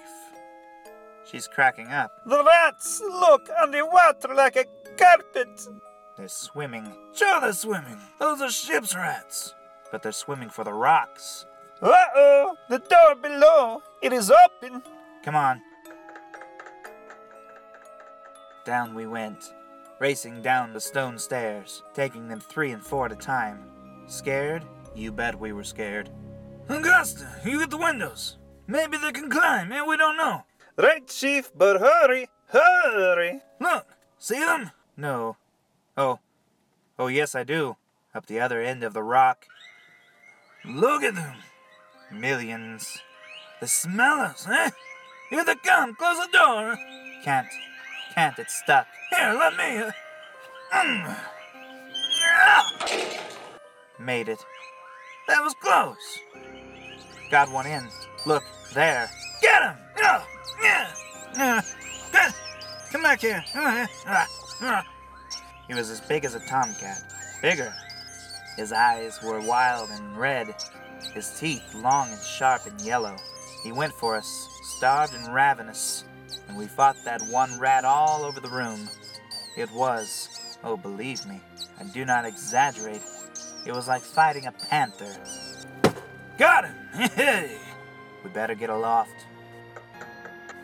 She's 1.30 1.48
cracking 1.48 1.88
up. 1.88 2.22
The 2.26 2.44
rats 2.44 3.02
look 3.02 3.50
underwater 3.62 4.34
like 4.34 4.56
a 4.56 4.66
carpet. 4.98 5.68
They're 6.18 6.28
swimming, 6.28 6.92
Sure, 7.14 7.40
they're 7.42 7.54
swimming. 7.54 7.98
Those 8.20 8.42
are 8.42 8.50
ship's 8.50 8.96
rats. 8.96 9.54
but 9.92 10.02
they're 10.04 10.12
swimming 10.12 10.50
for 10.50 10.64
the 10.64 10.74
rocks. 10.74 11.46
Uh 11.82 11.94
oh! 12.16 12.56
The 12.70 12.80
door 12.80 13.16
below! 13.22 13.82
It 14.02 14.12
is 14.14 14.32
open! 14.32 14.82
Come 15.24 15.36
on. 15.36 15.62
Down 18.66 18.96
we 18.96 19.06
went, 19.08 19.54
racing 20.00 20.42
down 20.42 20.74
the 20.74 20.82
stone 20.82 21.18
stairs, 21.20 21.84
taking 21.94 22.28
them 22.28 22.40
three 22.40 22.72
and 22.72 22.84
four 22.84 23.06
at 23.06 23.12
a 23.12 23.16
time. 23.16 23.64
Scared? 24.08 24.66
You 24.96 25.12
bet 25.12 25.40
we 25.40 25.54
were 25.54 25.64
scared. 25.64 26.10
Augusta, 26.68 27.28
you 27.46 27.60
get 27.60 27.70
the 27.70 27.78
windows. 27.78 28.38
Maybe 28.66 28.98
they 28.98 29.12
can 29.14 29.30
climb, 29.30 29.72
and 29.72 29.88
we 29.88 29.96
don't 29.96 30.18
know. 30.18 30.44
Right, 30.78 31.08
Chief, 31.08 31.52
but 31.56 31.80
hurry! 31.80 32.30
Hurry! 32.50 33.42
Look, 33.60 33.88
see 34.20 34.40
them? 34.40 34.72
No. 34.96 35.38
Oh. 35.98 36.20
Oh, 37.00 37.08
yes, 37.08 37.34
I 37.34 37.44
do. 37.44 37.78
Up 38.14 38.28
the 38.28 38.40
other 38.40 38.62
end 38.62 38.84
of 38.84 38.94
the 38.94 39.02
rock. 39.02 39.48
Look 40.64 41.02
at 41.02 41.16
them. 41.16 41.38
Millions. 42.12 43.00
They 43.60 43.68
smell 43.68 44.20
us, 44.20 44.48
eh? 44.48 44.70
Here 45.32 45.44
they 45.44 45.56
come. 45.56 45.96
Close 45.96 46.18
the 46.18 46.38
door. 46.38 46.78
Can't. 47.24 47.48
Can't. 48.14 48.38
It's 48.38 48.56
stuck. 48.56 48.86
Here, 49.10 49.34
let 49.34 49.58
me. 49.58 49.78
Uh, 50.72 50.84
mm. 50.84 51.18
Made 54.00 54.30
it. 54.30 54.40
that 55.28 55.42
was 55.44 55.56
close. 55.62 56.20
Got 57.32 57.52
one 57.52 57.66
in. 57.66 57.88
Look, 58.26 58.44
there. 58.74 59.10
Get 59.42 59.64
him. 59.64 59.87
Come- 62.92 63.02
back 63.04 63.22
here. 63.22 63.44
He 65.68 65.74
was 65.74 65.90
as 65.90 66.02
big 66.02 66.26
as 66.26 66.36
a 66.36 66.40
tomcat. 66.48 67.04
Bigger. 67.42 67.74
His 68.56 68.72
eyes 68.72 69.20
were 69.24 69.40
wild 69.42 69.90
and 69.92 70.18
red. 70.18 70.56
His 71.14 71.30
teeth 71.40 71.76
long 71.76 72.10
and 72.10 72.22
sharp 72.22 72.66
and 72.66 72.80
yellow. 72.82 73.16
He 73.64 73.72
went 73.72 73.94
for 73.94 74.16
us, 74.16 74.48
starved 74.78 75.14
and 75.14 75.34
ravenous, 75.34 76.06
and 76.48 76.58
we 76.58 76.68
fought 76.68 76.96
that 77.06 77.22
one 77.24 77.60
rat 77.60 77.86
all 77.86 78.24
over 78.24 78.40
the 78.40 78.50
room. 78.50 78.88
It 79.58 79.72
was, 79.72 80.58
oh, 80.64 80.78
believe 80.78 81.26
me, 81.26 81.42
I 81.80 81.84
do 81.84 82.06
not 82.06 82.26
exaggerate. 82.26 83.02
It 83.66 83.74
was 83.74 83.88
like 83.88 84.02
fighting 84.02 84.48
a 84.48 84.52
panther. 84.52 85.14
Got 86.38 86.66
him. 86.66 87.50
We 88.24 88.32
better 88.32 88.56
get 88.56 88.70
aloft. 88.70 89.12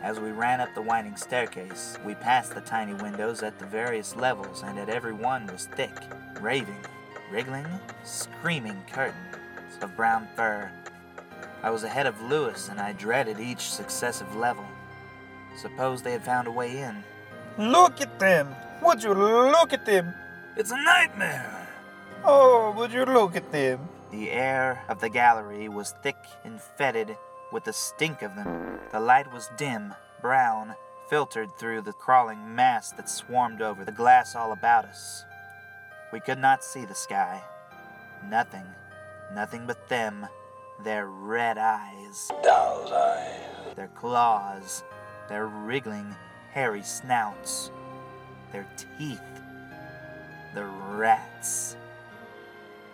As 0.04 0.20
we 0.20 0.32
ran 0.32 0.60
up 0.60 0.74
the 0.74 0.82
winding 0.82 1.16
staircase, 1.16 1.96
we 2.04 2.14
passed 2.14 2.54
the 2.54 2.60
tiny 2.60 2.92
windows 2.92 3.42
at 3.42 3.58
the 3.58 3.64
various 3.64 4.14
levels, 4.14 4.62
and 4.62 4.78
at 4.78 4.90
every 4.90 5.14
one 5.14 5.46
was 5.46 5.64
thick, 5.64 5.96
raving, 6.42 6.84
wriggling, 7.32 7.66
screaming 8.02 8.82
curtains 8.92 9.38
of 9.80 9.96
brown 9.96 10.28
fur. 10.36 10.70
I 11.62 11.70
was 11.70 11.84
ahead 11.84 12.04
of 12.04 12.20
Lewis, 12.20 12.68
and 12.68 12.78
I 12.78 12.92
dreaded 12.92 13.40
each 13.40 13.72
successive 13.72 14.36
level. 14.36 14.66
Suppose 15.56 16.02
they 16.02 16.12
had 16.12 16.22
found 16.22 16.48
a 16.48 16.52
way 16.52 16.82
in. 16.82 17.02
Look 17.56 18.02
at 18.02 18.18
them! 18.18 18.54
Would 18.82 19.02
you 19.02 19.14
look 19.14 19.72
at 19.72 19.86
them? 19.86 20.12
It's 20.54 20.70
a 20.70 20.76
nightmare. 20.76 21.66
Oh, 22.22 22.74
would 22.76 22.92
you 22.92 23.06
look 23.06 23.36
at 23.36 23.50
them? 23.50 23.88
The 24.10 24.30
air 24.32 24.84
of 24.90 25.00
the 25.00 25.08
gallery 25.08 25.70
was 25.70 25.94
thick 26.02 26.18
and 26.44 26.60
fetid 26.60 27.16
with 27.54 27.64
the 27.64 27.72
stink 27.72 28.20
of 28.22 28.34
them. 28.34 28.80
The 28.90 28.98
light 28.98 29.32
was 29.32 29.48
dim, 29.56 29.94
brown, 30.20 30.74
filtered 31.08 31.56
through 31.56 31.82
the 31.82 31.92
crawling 31.92 32.52
mass 32.52 32.90
that 32.90 33.08
swarmed 33.08 33.62
over 33.62 33.84
the 33.84 33.92
glass 33.92 34.34
all 34.34 34.50
about 34.50 34.84
us. 34.84 35.24
We 36.12 36.18
could 36.18 36.40
not 36.40 36.64
see 36.64 36.84
the 36.84 36.96
sky. 36.96 37.40
Nothing, 38.28 38.66
nothing 39.32 39.66
but 39.68 39.88
them, 39.88 40.26
their 40.82 41.06
red 41.06 41.56
eyes, 41.56 42.28
Doll's 42.42 42.90
eye. 42.90 43.38
their 43.76 43.88
claws, 43.94 44.82
their 45.28 45.46
wriggling, 45.46 46.12
hairy 46.50 46.82
snouts, 46.82 47.70
their 48.50 48.66
teeth, 48.98 49.20
the 50.56 50.64
rats. 50.64 51.76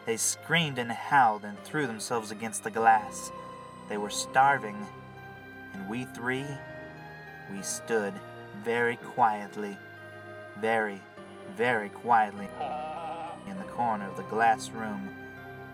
They 0.04 0.18
screamed 0.18 0.78
and 0.78 0.92
howled 0.92 1.44
and 1.44 1.58
threw 1.60 1.86
themselves 1.86 2.30
against 2.30 2.62
the 2.62 2.70
glass. 2.70 3.32
They 3.90 3.98
were 3.98 4.08
starving, 4.08 4.76
and 5.74 5.88
we 5.88 6.04
three, 6.04 6.46
we 7.52 7.60
stood 7.60 8.14
very 8.62 8.94
quietly, 8.96 9.76
very, 10.60 11.02
very 11.56 11.88
quietly 11.88 12.48
in 13.48 13.58
the 13.58 13.64
corner 13.64 14.08
of 14.08 14.16
the 14.16 14.22
glass 14.22 14.70
room 14.70 15.08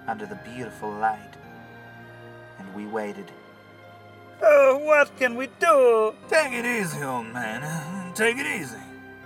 under 0.07 0.25
the 0.25 0.41
beautiful 0.55 0.91
light. 0.91 1.35
And 2.59 2.75
we 2.75 2.87
waited. 2.87 3.31
Oh, 4.41 4.79
what 4.79 5.15
can 5.19 5.35
we 5.37 5.49
do? 5.61 6.15
Take 6.31 6.55
it 6.55 6.65
easy, 6.65 7.03
old 7.03 7.27
man. 7.27 8.15
Take 8.15 8.39
it 8.39 8.47
easy. 8.47 8.81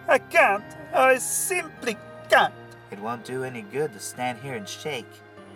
I 0.09 0.19
can't. 0.19 0.65
I 0.93 1.19
simply 1.19 1.97
can't. 2.29 2.53
It 2.91 2.99
won't 2.99 3.25
do 3.25 3.45
any 3.45 3.63
good 3.63 3.93
to 3.93 4.01
stand 4.01 4.41
here 4.41 4.55
and 4.55 4.69
shake. 4.69 5.07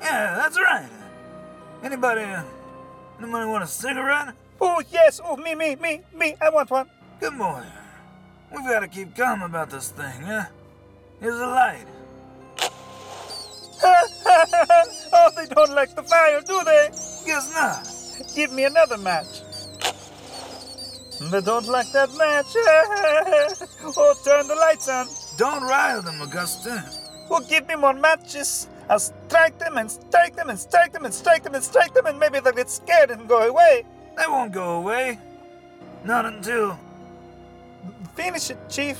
Yeah, 0.00 0.37
that's 0.37 0.57
right. 0.57 0.88
Anybody, 1.83 2.25
anybody 3.18 3.47
want 3.47 3.64
a 3.64 3.66
cigarette? 3.66 4.35
Oh, 4.61 4.83
yes. 4.90 5.21
Oh, 5.23 5.37
me, 5.37 5.54
me, 5.54 5.76
me, 5.76 6.00
me. 6.16 6.37
I 6.40 6.50
want 6.50 6.71
one. 6.71 6.88
Good 7.21 7.37
boy. 7.38 7.62
We've 8.52 8.64
got 8.64 8.80
to 8.80 8.88
keep 8.88 9.14
calm 9.16 9.42
about 9.42 9.71
this 9.71 9.90
thing, 9.90 10.23
huh? 10.23 10.44
Here's 11.21 11.35
a 11.35 11.47
light. 11.47 11.87
oh, 13.85 15.30
they 15.37 15.47
don't 15.47 15.73
like 15.73 15.94
the 15.94 16.02
fire, 16.02 16.40
do 16.40 16.62
they? 16.64 16.88
Guess 17.26 17.52
not. 17.52 18.35
Give 18.35 18.52
me 18.52 18.64
another 18.64 18.97
match. 18.99 19.42
They 21.30 21.40
don't 21.40 21.66
like 21.66 21.90
that 21.92 22.11
match. 22.16 22.47
oh, 23.97 24.14
turn 24.25 24.49
the 24.49 24.54
lights 24.54 24.88
on. 24.88 25.06
Don't 25.37 25.62
rile 25.62 26.02
them, 26.02 26.21
Augusta. 26.21 26.85
Oh, 27.30 27.40
give 27.49 27.66
me 27.66 27.76
more 27.76 27.94
matches. 27.94 28.68
I'll 28.88 28.99
strike 28.99 29.59
them 29.59 29.79
and 29.79 29.91
strike 29.91 30.37
them 30.37 30.50
and 30.50 30.59
strike 30.59 30.93
them 30.93 31.05
and 31.05 31.14
strike 31.14 31.43
them 31.43 31.55
and 31.55 31.64
strike 31.64 31.95
them, 31.95 32.07
and 32.07 32.19
maybe 32.19 32.41
they'll 32.41 32.53
get 32.53 32.71
scared 32.71 33.11
and 33.11 33.29
go 33.29 33.49
away. 33.49 33.85
They 34.17 34.26
won't 34.26 34.53
go 34.53 34.76
away. 34.76 35.19
Not 36.05 36.26
until, 36.26 36.79
Finish 38.14 38.50
it, 38.50 38.59
Chief. 38.69 38.99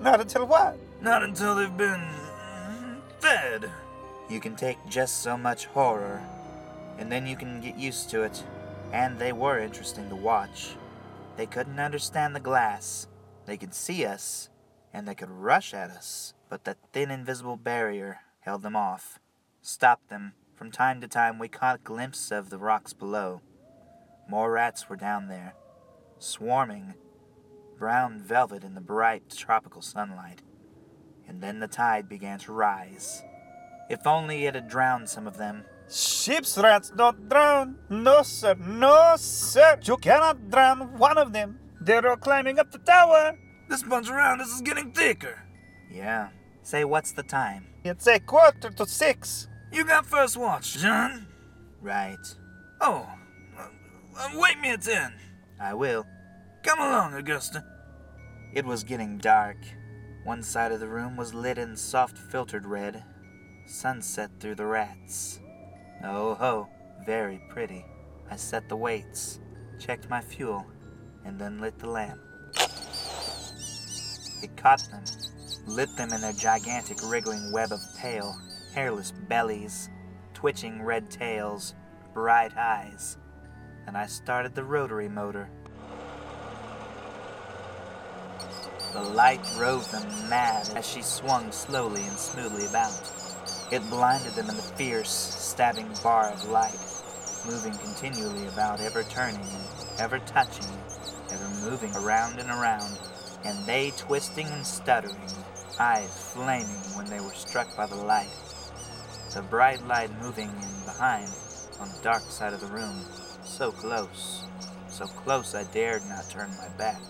Not 0.00 0.20
until 0.20 0.46
what? 0.46 0.76
not 1.00 1.22
until 1.22 1.54
they've 1.54 1.76
been 1.76 2.02
fed. 3.20 3.70
You 4.28 4.40
can 4.40 4.56
take 4.56 4.78
just 4.88 5.22
so 5.22 5.36
much 5.36 5.66
horror 5.66 6.22
And 6.98 7.12
then 7.12 7.26
you 7.26 7.36
can 7.36 7.60
get 7.60 7.76
used 7.76 8.10
to 8.10 8.22
it. 8.22 8.42
And 8.92 9.18
they 9.18 9.32
were 9.32 9.58
interesting 9.60 10.08
to 10.08 10.16
watch. 10.16 10.76
They 11.36 11.46
couldn't 11.46 11.78
understand 11.78 12.34
the 12.34 12.40
glass. 12.40 13.06
They 13.44 13.58
could 13.58 13.74
see 13.74 14.06
us, 14.06 14.48
and 14.94 15.06
they 15.06 15.14
could 15.14 15.30
rush 15.30 15.74
at 15.74 15.90
us, 15.90 16.32
but 16.48 16.64
that 16.64 16.78
thin 16.92 17.10
invisible 17.10 17.56
barrier 17.56 18.20
held 18.46 18.62
them 18.62 18.76
off, 18.76 19.18
stopped 19.60 20.08
them. 20.08 20.32
From 20.54 20.70
time 20.70 21.00
to 21.00 21.08
time, 21.08 21.38
we 21.38 21.48
caught 21.48 21.84
glimpses 21.84 22.30
of 22.30 22.48
the 22.48 22.58
rocks 22.58 22.92
below. 22.92 23.42
More 24.30 24.52
rats 24.52 24.88
were 24.88 24.96
down 24.96 25.28
there, 25.28 25.54
swarming, 26.18 26.94
brown 27.76 28.18
velvet 28.20 28.62
in 28.64 28.74
the 28.74 28.80
bright 28.80 29.28
tropical 29.36 29.82
sunlight. 29.82 30.42
And 31.28 31.42
then 31.42 31.58
the 31.58 31.66
tide 31.66 32.08
began 32.08 32.38
to 32.40 32.52
rise. 32.52 33.22
If 33.90 34.06
only 34.06 34.46
it 34.46 34.54
had 34.54 34.68
drowned 34.68 35.08
some 35.08 35.26
of 35.26 35.36
them. 35.36 35.64
Ship's 35.90 36.56
rats 36.56 36.90
don't 36.96 37.28
drown. 37.28 37.78
No, 37.90 38.22
sir. 38.22 38.54
No, 38.54 39.14
sir. 39.16 39.78
You 39.82 39.96
cannot 39.96 40.50
drown 40.50 40.96
one 40.98 41.18
of 41.18 41.32
them. 41.32 41.58
They're 41.80 42.08
all 42.08 42.16
climbing 42.16 42.58
up 42.58 42.70
the 42.70 42.78
tower. 42.78 43.36
This 43.68 43.82
bunch 43.82 44.08
around 44.08 44.40
us 44.40 44.54
is 44.54 44.60
getting 44.60 44.92
thicker. 44.92 45.42
Yeah. 45.90 46.28
Say, 46.62 46.84
what's 46.84 47.12
the 47.12 47.22
time? 47.22 47.66
It's 47.88 48.06
a 48.06 48.18
quarter 48.18 48.70
to 48.70 48.86
six. 48.86 49.48
You 49.72 49.84
got 49.84 50.06
first 50.06 50.36
watch, 50.36 50.78
John. 50.78 51.26
Right. 51.80 52.34
Oh, 52.80 53.06
uh, 53.58 54.30
wake 54.34 54.60
me 54.60 54.70
at 54.70 54.82
ten. 54.82 55.12
I 55.60 55.74
will. 55.74 56.04
Come 56.62 56.80
along, 56.80 57.14
Augusta. 57.14 57.64
It 58.52 58.64
was 58.64 58.84
getting 58.84 59.18
dark. 59.18 59.58
One 60.24 60.42
side 60.42 60.72
of 60.72 60.80
the 60.80 60.88
room 60.88 61.16
was 61.16 61.32
lit 61.32 61.58
in 61.58 61.76
soft 61.76 62.18
filtered 62.18 62.66
red. 62.66 63.04
Sunset 63.66 64.30
through 64.40 64.56
the 64.56 64.66
rats. 64.66 65.38
Oh 66.04 66.34
ho, 66.34 66.68
very 67.04 67.40
pretty. 67.50 67.84
I 68.30 68.36
set 68.36 68.68
the 68.68 68.76
weights, 68.76 69.38
checked 69.78 70.10
my 70.10 70.20
fuel, 70.20 70.66
and 71.24 71.38
then 71.38 71.60
lit 71.60 71.78
the 71.78 71.88
lamp. 71.88 72.20
It 74.42 74.56
caught 74.56 74.86
them, 74.90 75.04
lit 75.66 75.94
them 75.96 76.12
in 76.12 76.20
their 76.20 76.32
gigantic 76.32 76.98
wriggling 77.04 77.52
web 77.52 77.72
of 77.72 77.80
pale, 77.96 78.36
hairless 78.74 79.12
bellies, 79.28 79.90
twitching 80.34 80.82
red 80.82 81.10
tails, 81.10 81.74
bright 82.14 82.56
eyes, 82.56 83.18
and 83.86 83.96
I 83.96 84.06
started 84.06 84.54
the 84.54 84.64
rotary 84.64 85.08
motor. 85.08 85.50
The 88.92 89.02
light 89.02 89.44
drove 89.56 89.90
them 89.90 90.08
mad 90.30 90.70
as 90.74 90.86
she 90.86 91.02
swung 91.02 91.52
slowly 91.52 92.02
and 92.02 92.16
smoothly 92.16 92.66
about. 92.66 93.12
It 93.70 93.82
blinded 93.90 94.34
them 94.34 94.48
in 94.48 94.56
the 94.56 94.62
fierce, 94.62 95.10
stabbing 95.10 95.90
bar 96.02 96.30
of 96.30 96.48
light, 96.48 96.78
moving 97.44 97.74
continually 97.78 98.46
about, 98.46 98.80
ever 98.80 99.02
turning 99.02 99.40
and 99.40 100.00
ever 100.00 100.18
touching, 100.20 100.66
ever 101.30 101.48
moving 101.68 101.94
around 101.96 102.38
and 102.38 102.48
around, 102.48 102.98
and 103.44 103.66
they 103.66 103.90
twisting 103.98 104.46
and 104.46 104.66
stuttering, 104.66 105.16
eyes 105.78 106.32
flaming 106.32 106.96
when 106.96 107.06
they 107.06 107.20
were 107.20 107.34
struck 107.34 107.76
by 107.76 107.86
the 107.86 107.96
light. 107.96 108.30
The 109.34 109.42
bright 109.42 109.84
light 109.86 110.10
moving 110.22 110.48
in 110.48 110.84
behind, 110.84 111.28
on 111.78 111.88
the 111.88 112.00
dark 112.02 112.22
side 112.22 112.52
of 112.52 112.60
the 112.60 112.66
room, 112.68 113.04
so 113.44 113.70
close, 113.70 114.44
so 114.88 115.06
close 115.06 115.54
I 115.54 115.64
dared 115.64 116.02
not 116.08 116.30
turn 116.30 116.50
my 116.56 116.68
back. 116.78 117.02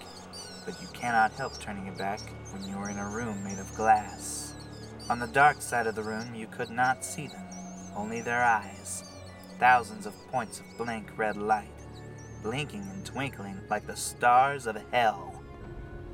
But 0.65 0.81
you 0.83 0.89
cannot 0.93 1.33
help 1.35 1.61
turning 1.61 1.87
it 1.87 1.97
back 1.97 2.21
when 2.53 2.65
you 2.65 2.77
are 2.77 2.91
in 2.91 2.99
a 2.99 3.09
room 3.09 3.45
made 3.45 3.59
of 3.61 3.73
glass. 3.75 4.55
On 5.09 5.21
the 5.21 5.29
dark 5.29 5.63
side 5.63 5.87
of 5.87 5.95
the 5.95 6.03
room, 6.03 6.35
you 6.35 6.49
could 6.49 6.71
not 6.71 7.05
see 7.05 7.29
them, 7.29 7.47
only 7.95 8.21
their 8.21 8.43
eyes. 8.43 9.05
Thousands 9.61 10.07
of 10.07 10.15
points 10.33 10.59
of 10.59 10.67
blank 10.77 11.07
red 11.17 11.37
light, 11.37 11.71
blinking 12.43 12.83
and 12.93 13.07
twinkling 13.07 13.61
like 13.71 13.87
the 13.87 13.97
stars 13.97 14.67
of 14.67 14.77
hell. 14.91 15.36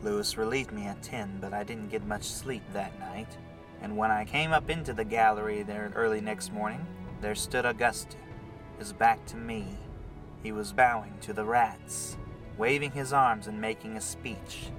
Lewis 0.03 0.37
relieved 0.37 0.73
me 0.73 0.87
at 0.87 1.03
10, 1.03 1.39
but 1.41 1.53
I 1.53 1.63
didn't 1.63 1.91
get 1.91 2.05
much 2.05 2.25
sleep 2.25 2.63
that 2.73 2.99
night. 2.99 3.39
And 3.81 3.97
when 3.97 4.11
I 4.11 4.25
came 4.25 4.53
up 4.53 4.69
into 4.69 4.93
the 4.93 5.05
gallery 5.05 5.63
there 5.63 5.93
early 5.95 6.21
next 6.21 6.53
morning, 6.53 6.85
there 7.21 7.35
stood 7.35 7.65
Augusta, 7.65 8.17
his 8.79 8.93
back 8.93 9.25
to 9.27 9.37
me. 9.37 9.79
He 10.43 10.53
was 10.53 10.73
bowing 10.73 11.15
to 11.21 11.33
the 11.33 11.45
rats, 11.45 12.17
waving 12.59 12.93
his 12.93 13.13
arms 13.13 13.47
and 13.47 13.61
making 13.61 13.97
a 13.97 14.01
speech. 14.01 14.71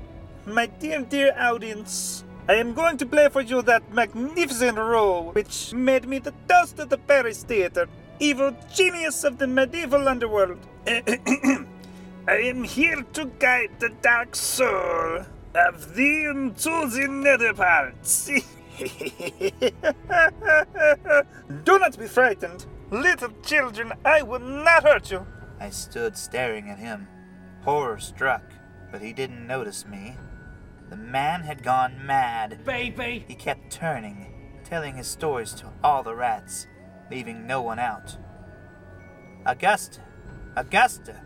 My 0.46 0.66
dear, 0.66 1.02
dear 1.02 1.34
audience, 1.38 2.26
I 2.50 2.56
am 2.56 2.74
going 2.74 2.98
to 2.98 3.06
play 3.06 3.30
for 3.30 3.40
you 3.40 3.62
that 3.62 3.94
magnificent 3.94 4.78
role 4.78 5.32
which 5.32 5.74
made 5.74 6.06
me 6.06 6.20
the 6.20 6.34
dust 6.48 6.80
of 6.80 6.90
the 6.90 6.98
Paris 6.98 7.44
theater, 7.44 7.88
evil 8.20 8.54
genius 8.74 9.24
of 9.24 9.38
the 9.38 9.48
medieval 9.48 10.10
underworld. 10.10 10.60
I 12.26 12.38
am 12.38 12.64
here 12.64 13.04
to 13.14 13.26
guide 13.26 13.80
the 13.80 13.90
dark 14.02 14.34
soul 14.34 15.26
of 15.54 15.94
thee 15.94 16.26
into 16.26 16.88
the 16.88 17.08
nether 17.10 17.54
parts. 17.54 18.28
Do 21.64 21.80
not 21.80 22.00
be 22.00 22.08
frightened. 22.08 22.66
Little 22.92 23.34
children, 23.44 23.92
I 24.06 24.22
will 24.22 24.40
not 24.40 24.84
hurt 24.84 25.12
you. 25.12 25.28
I 25.60 25.70
stood 25.70 26.18
staring 26.18 26.70
at 26.70 26.80
him, 26.80 27.10
horror 27.64 28.00
struck, 28.00 28.54
but 28.90 29.02
he 29.02 29.12
didn't 29.12 29.46
notice 29.46 29.86
me. 29.86 30.16
The 30.90 30.96
man 30.96 31.42
had 31.42 31.62
gone 31.62 32.06
mad. 32.06 32.64
Baby! 32.64 33.26
He 33.28 33.36
kept 33.36 33.70
turning, 33.70 34.62
telling 34.64 34.96
his 34.96 35.08
stories 35.08 35.54
to 35.56 35.74
all 35.84 36.04
the 36.04 36.16
rats, 36.16 36.68
leaving 37.12 37.46
no 37.46 37.62
one 37.62 37.80
out. 37.80 38.18
Augusta! 39.46 40.00
Augusta! 40.56 41.20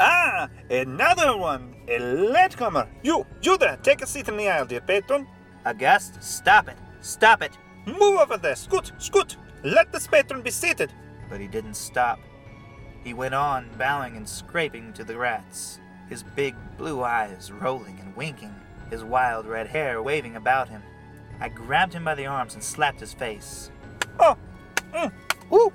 Ah, 0.00 0.48
another 0.70 1.36
one. 1.36 1.74
A 1.88 1.98
latecomer. 1.98 2.88
You, 3.02 3.26
you 3.42 3.56
there, 3.58 3.78
take 3.82 4.02
a 4.02 4.06
seat 4.06 4.28
in 4.28 4.36
the 4.36 4.48
aisle, 4.48 4.66
dear 4.66 4.80
patron. 4.80 5.26
Augusta, 5.64 6.20
stop 6.20 6.68
it! 6.68 6.76
Stop 7.00 7.42
it! 7.42 7.52
Move 7.86 8.18
over 8.18 8.36
there, 8.36 8.56
scoot, 8.56 8.92
scoot. 8.98 9.36
Let 9.62 9.92
this 9.92 10.06
patron 10.06 10.42
be 10.42 10.50
seated. 10.50 10.92
But 11.28 11.40
he 11.40 11.46
didn't 11.46 11.74
stop. 11.74 12.18
He 13.02 13.14
went 13.14 13.34
on, 13.34 13.68
bowing 13.78 14.16
and 14.16 14.28
scraping 14.28 14.92
to 14.94 15.04
the 15.04 15.16
rats, 15.16 15.78
his 16.08 16.22
big 16.22 16.54
blue 16.78 17.02
eyes 17.02 17.52
rolling 17.52 18.00
and 18.00 18.16
winking, 18.16 18.54
his 18.90 19.04
wild 19.04 19.46
red 19.46 19.66
hair 19.66 20.02
waving 20.02 20.36
about 20.36 20.68
him. 20.68 20.82
I 21.40 21.50
grabbed 21.50 21.92
him 21.92 22.04
by 22.04 22.14
the 22.14 22.26
arms 22.26 22.54
and 22.54 22.64
slapped 22.64 23.00
his 23.00 23.12
face. 23.12 23.70
Oh, 24.18 24.36
mm, 24.92 25.12
woo. 25.50 25.72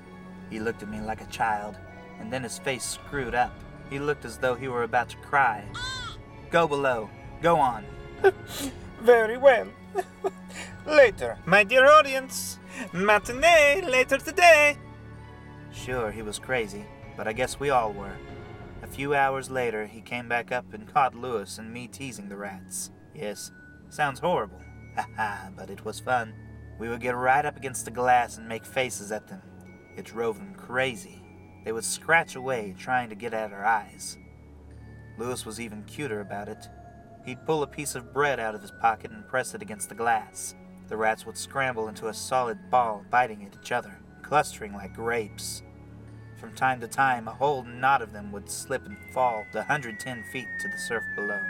He 0.49 0.59
looked 0.59 0.81
at 0.81 0.89
me 0.89 1.01
like 1.01 1.21
a 1.21 1.27
child, 1.27 1.77
and 2.19 2.33
then 2.33 2.41
his 2.41 2.57
face 2.57 2.83
screwed 2.83 3.35
up. 3.35 3.53
He 3.89 3.99
looked 3.99 4.25
as 4.25 4.37
though 4.37 4.55
he 4.55 4.67
were 4.67 4.83
about 4.83 5.09
to 5.09 5.17
cry. 5.17 5.65
Go 6.51 6.67
below. 6.67 7.09
Go 7.41 7.57
on. 7.57 7.85
Very 9.01 9.37
well. 9.37 9.67
later, 10.85 11.37
my 11.45 11.63
dear 11.63 11.85
audience. 11.85 12.59
Matinee 12.93 13.81
later 13.81 14.17
today. 14.17 14.77
Sure, 15.71 16.11
he 16.11 16.21
was 16.21 16.39
crazy, 16.39 16.85
but 17.17 17.27
I 17.27 17.33
guess 17.33 17.59
we 17.59 17.69
all 17.69 17.91
were. 17.93 18.15
A 18.81 18.87
few 18.87 19.13
hours 19.13 19.49
later, 19.49 19.85
he 19.85 20.01
came 20.01 20.29
back 20.29 20.51
up 20.51 20.73
and 20.73 20.91
caught 20.91 21.15
Lewis 21.15 21.57
and 21.57 21.71
me 21.71 21.87
teasing 21.87 22.29
the 22.29 22.37
rats. 22.37 22.91
Yes, 23.13 23.51
sounds 23.89 24.19
horrible. 24.19 24.61
Haha, 24.95 25.49
but 25.55 25.69
it 25.69 25.83
was 25.85 25.99
fun. 25.99 26.33
We 26.79 26.89
would 26.89 27.01
get 27.01 27.15
right 27.15 27.45
up 27.45 27.57
against 27.57 27.85
the 27.85 27.91
glass 27.91 28.37
and 28.37 28.47
make 28.47 28.65
faces 28.65 29.11
at 29.11 29.27
them. 29.27 29.41
It 29.97 30.05
drove 30.05 30.37
them 30.37 30.53
crazy. 30.55 31.21
They 31.63 31.71
would 31.71 31.85
scratch 31.85 32.35
away, 32.35 32.75
trying 32.77 33.09
to 33.09 33.15
get 33.15 33.33
at 33.33 33.51
her 33.51 33.65
eyes. 33.65 34.17
Lewis 35.17 35.45
was 35.45 35.59
even 35.59 35.83
cuter 35.83 36.21
about 36.21 36.47
it. 36.47 36.67
He'd 37.25 37.45
pull 37.45 37.63
a 37.63 37.67
piece 37.67 37.95
of 37.95 38.13
bread 38.13 38.39
out 38.39 38.55
of 38.55 38.61
his 38.61 38.71
pocket 38.71 39.11
and 39.11 39.27
press 39.27 39.53
it 39.53 39.61
against 39.61 39.89
the 39.89 39.95
glass. 39.95 40.55
The 40.87 40.97
rats 40.97 41.25
would 41.25 41.37
scramble 41.37 41.87
into 41.87 42.07
a 42.07 42.13
solid 42.13 42.57
ball, 42.71 43.03
biting 43.11 43.45
at 43.45 43.55
each 43.61 43.71
other, 43.71 43.99
clustering 44.23 44.73
like 44.73 44.95
grapes. 44.95 45.61
From 46.37 46.55
time 46.55 46.79
to 46.79 46.87
time, 46.87 47.27
a 47.27 47.33
whole 47.33 47.63
knot 47.63 48.01
of 48.01 48.13
them 48.13 48.31
would 48.31 48.49
slip 48.49 48.85
and 48.85 48.97
fall 49.13 49.45
the 49.51 49.59
110 49.59 50.23
feet 50.31 50.47
to 50.61 50.67
the 50.69 50.77
surf 50.77 51.03
below. 51.15 51.41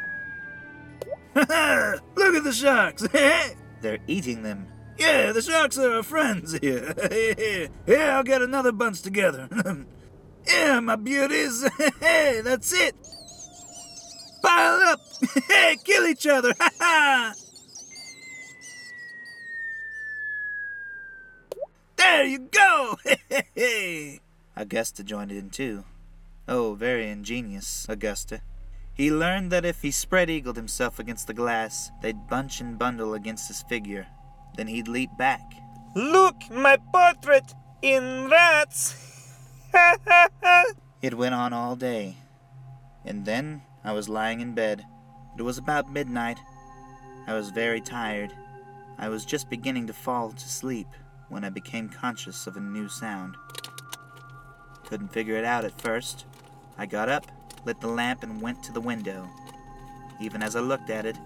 Look 1.35 2.35
at 2.35 2.43
the 2.43 2.51
sharks. 2.51 3.07
They're 3.81 3.99
eating 4.07 4.41
them. 4.41 4.67
yeah, 4.97 5.31
the 5.31 5.41
sharks 5.41 5.77
are 5.77 5.93
our 5.93 6.03
friends 6.03 6.57
here. 6.59 6.93
yeah, 7.87 8.17
I'll 8.17 8.23
get 8.23 8.41
another 8.41 8.71
bunch 8.71 9.01
together. 9.01 9.47
Yeah, 10.49 10.79
my 10.79 10.95
beauties. 10.95 11.67
Hey, 11.99 12.41
that's 12.43 12.73
it. 12.73 12.95
Pile 14.41 14.81
up. 14.89 14.99
Hey, 15.47 15.77
kill 15.83 16.05
each 16.07 16.27
other. 16.27 16.53
Ha 16.59 16.69
ha. 16.79 17.33
There 21.97 22.23
you 22.23 22.39
go. 22.39 22.95
Hey. 23.53 24.21
Augusta 24.55 25.03
joined 25.03 25.31
in 25.31 25.49
too. 25.49 25.83
Oh, 26.47 26.73
very 26.73 27.09
ingenious, 27.09 27.85
Augusta. 27.89 28.41
He 28.93 29.11
learned 29.11 29.51
that 29.51 29.65
if 29.65 29.81
he 29.81 29.91
spread 29.91 30.29
eagled 30.29 30.57
himself 30.57 30.99
against 30.99 31.27
the 31.27 31.33
glass, 31.33 31.91
they'd 32.01 32.27
bunch 32.27 32.59
and 32.59 32.77
bundle 32.77 33.13
against 33.13 33.47
his 33.47 33.61
figure. 33.63 34.07
Then 34.57 34.67
he'd 34.67 34.87
leap 34.87 35.09
back. 35.17 35.41
Look, 35.95 36.35
my 36.51 36.77
portrait 36.91 37.53
in 37.81 38.29
rats. 38.29 39.08
It 41.01 41.13
went 41.13 41.33
on 41.33 41.53
all 41.53 41.77
day. 41.77 42.17
And 43.05 43.25
then 43.25 43.61
I 43.85 43.93
was 43.93 44.09
lying 44.09 44.41
in 44.41 44.53
bed. 44.53 44.85
It 45.37 45.41
was 45.43 45.57
about 45.57 45.91
midnight. 45.91 46.37
I 47.25 47.33
was 47.33 47.51
very 47.51 47.79
tired. 47.79 48.33
I 48.97 49.07
was 49.07 49.23
just 49.23 49.49
beginning 49.49 49.87
to 49.87 49.93
fall 49.93 50.33
to 50.33 50.49
sleep 50.49 50.87
when 51.29 51.45
I 51.45 51.49
became 51.49 51.87
conscious 51.87 52.47
of 52.47 52.57
a 52.57 52.59
new 52.59 52.89
sound. 52.89 53.35
Couldn't 54.87 55.13
figure 55.13 55.35
it 55.35 55.45
out 55.45 55.63
at 55.63 55.79
first. 55.79 56.25
I 56.77 56.85
got 56.85 57.07
up, 57.07 57.27
lit 57.65 57.79
the 57.79 57.87
lamp, 57.87 58.23
and 58.23 58.41
went 58.41 58.61
to 58.63 58.73
the 58.73 58.81
window. 58.81 59.29
Even 60.19 60.43
as 60.43 60.57
I 60.57 60.59
looked 60.59 60.89
at 60.89 61.05
it, 61.05 61.17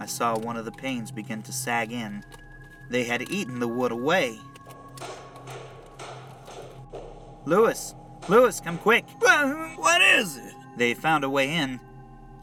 I 0.00 0.06
saw 0.06 0.36
one 0.36 0.56
of 0.56 0.64
the 0.64 0.72
panes 0.72 1.12
begin 1.12 1.42
to 1.42 1.52
sag 1.52 1.92
in. 1.92 2.24
They 2.90 3.04
had 3.04 3.30
eaten 3.30 3.60
the 3.60 3.68
wood 3.68 3.92
away. 3.92 4.38
Lewis! 7.44 7.94
Lewis, 8.28 8.60
come 8.60 8.78
quick! 8.78 9.04
What 9.20 10.00
is 10.00 10.36
it? 10.36 10.54
They 10.76 10.94
found 10.94 11.24
a 11.24 11.30
way 11.30 11.54
in. 11.54 11.80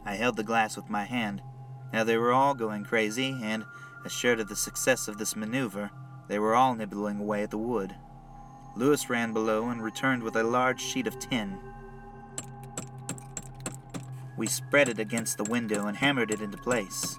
I 0.04 0.14
held 0.14 0.36
the 0.36 0.42
glass 0.42 0.76
with 0.76 0.90
my 0.90 1.04
hand. 1.04 1.42
Now 1.92 2.04
they 2.04 2.16
were 2.16 2.32
all 2.32 2.54
going 2.54 2.84
crazy, 2.84 3.38
and, 3.42 3.64
assured 4.04 4.40
of 4.40 4.48
the 4.48 4.56
success 4.56 5.08
of 5.08 5.18
this 5.18 5.34
maneuver, 5.34 5.90
they 6.28 6.38
were 6.38 6.54
all 6.54 6.74
nibbling 6.74 7.18
away 7.18 7.42
at 7.42 7.50
the 7.50 7.58
wood. 7.58 7.94
Lewis 8.76 9.10
ran 9.10 9.32
below 9.32 9.68
and 9.68 9.82
returned 9.82 10.22
with 10.22 10.36
a 10.36 10.44
large 10.44 10.80
sheet 10.80 11.06
of 11.06 11.18
tin. 11.18 11.58
We 14.36 14.46
spread 14.46 14.88
it 14.88 14.98
against 14.98 15.38
the 15.38 15.44
window 15.44 15.86
and 15.86 15.96
hammered 15.96 16.30
it 16.30 16.40
into 16.40 16.56
place. 16.56 17.16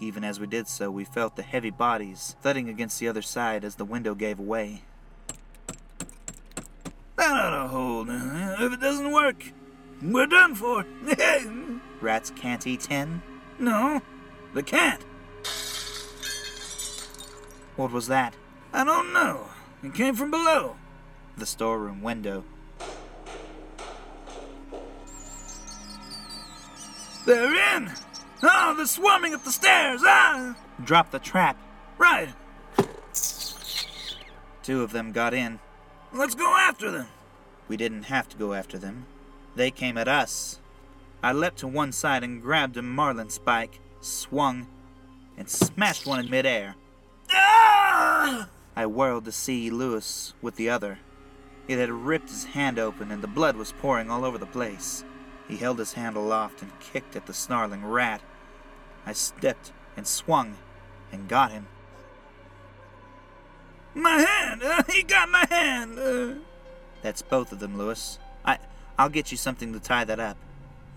Even 0.00 0.24
as 0.24 0.40
we 0.40 0.46
did 0.46 0.66
so, 0.66 0.90
we 0.90 1.04
felt 1.04 1.36
the 1.36 1.42
heavy 1.42 1.70
bodies 1.70 2.34
thudding 2.42 2.68
against 2.68 2.98
the 2.98 3.08
other 3.08 3.22
side 3.22 3.64
as 3.64 3.76
the 3.76 3.84
window 3.84 4.14
gave 4.14 4.40
way. 4.40 4.82
That 7.16 7.52
hold. 8.08 8.60
If 8.60 8.72
it 8.72 8.80
doesn't 8.80 9.12
work, 9.12 9.52
we're 10.02 10.26
done 10.26 10.54
for. 10.54 10.84
Rats 12.00 12.30
can't 12.36 12.66
eat 12.66 12.80
tin? 12.80 13.22
no, 13.58 14.02
they 14.52 14.62
can't. 14.62 15.02
What 17.76 17.90
was 17.90 18.06
that? 18.08 18.34
I 18.72 18.84
don't 18.84 19.12
know. 19.12 19.48
It 19.82 19.94
came 19.94 20.14
from 20.14 20.30
below. 20.30 20.76
The 21.36 21.46
storeroom 21.46 22.02
window. 22.02 22.44
They're 27.26 27.76
in. 27.76 27.90
Oh, 28.42 28.74
they're 28.76 28.86
swarming 28.86 29.34
up 29.34 29.44
the 29.44 29.50
stairs. 29.50 30.02
Ah! 30.04 30.56
Drop 30.84 31.10
the 31.10 31.18
trap. 31.18 31.56
Right. 31.98 32.28
Two 34.62 34.82
of 34.82 34.92
them 34.92 35.12
got 35.12 35.34
in. 35.34 35.58
Let's 36.12 36.34
go 36.34 36.54
after 36.56 36.90
them. 36.90 37.06
We 37.68 37.76
didn't 37.76 38.04
have 38.04 38.28
to 38.28 38.36
go 38.36 38.52
after 38.52 38.78
them. 38.78 39.06
They 39.56 39.70
came 39.70 39.96
at 39.96 40.08
us. 40.08 40.60
I 41.22 41.32
leapt 41.32 41.58
to 41.58 41.68
one 41.68 41.92
side 41.92 42.22
and 42.22 42.42
grabbed 42.42 42.76
a 42.76 42.82
marlin 42.82 43.30
spike, 43.30 43.80
swung, 44.00 44.66
and 45.36 45.48
smashed 45.48 46.06
one 46.06 46.20
in 46.20 46.30
midair. 46.30 46.76
Ah! 47.30 48.48
I 48.76 48.86
whirled 48.86 49.24
to 49.24 49.32
see 49.32 49.70
Lewis 49.70 50.34
with 50.42 50.56
the 50.56 50.68
other. 50.68 50.98
It 51.66 51.78
had 51.78 51.90
ripped 51.90 52.28
his 52.28 52.44
hand 52.44 52.78
open 52.78 53.10
and 53.10 53.22
the 53.22 53.28
blood 53.28 53.56
was 53.56 53.72
pouring 53.72 54.10
all 54.10 54.24
over 54.24 54.36
the 54.36 54.46
place. 54.46 55.04
He 55.48 55.56
held 55.56 55.78
his 55.78 55.94
hand 55.94 56.16
aloft 56.16 56.62
and 56.62 56.78
kicked 56.80 57.16
at 57.16 57.26
the 57.26 57.34
snarling 57.34 57.84
rat. 57.84 58.20
I 59.06 59.12
stepped 59.12 59.72
and 59.96 60.06
swung 60.06 60.56
and 61.12 61.28
got 61.28 61.52
him. 61.52 61.68
My 63.94 64.18
hand. 64.18 64.62
Uh, 64.62 64.82
he 64.90 65.02
got 65.02 65.28
my 65.28 65.46
hand. 65.48 65.98
Uh, 65.98 66.34
That's 67.04 67.20
both 67.20 67.52
of 67.52 67.60
them, 67.60 67.76
Lewis. 67.76 68.18
I 68.46 68.58
I'll 68.98 69.10
get 69.10 69.30
you 69.30 69.36
something 69.36 69.72
to 69.74 69.78
tie 69.78 70.04
that 70.04 70.18
up. 70.18 70.38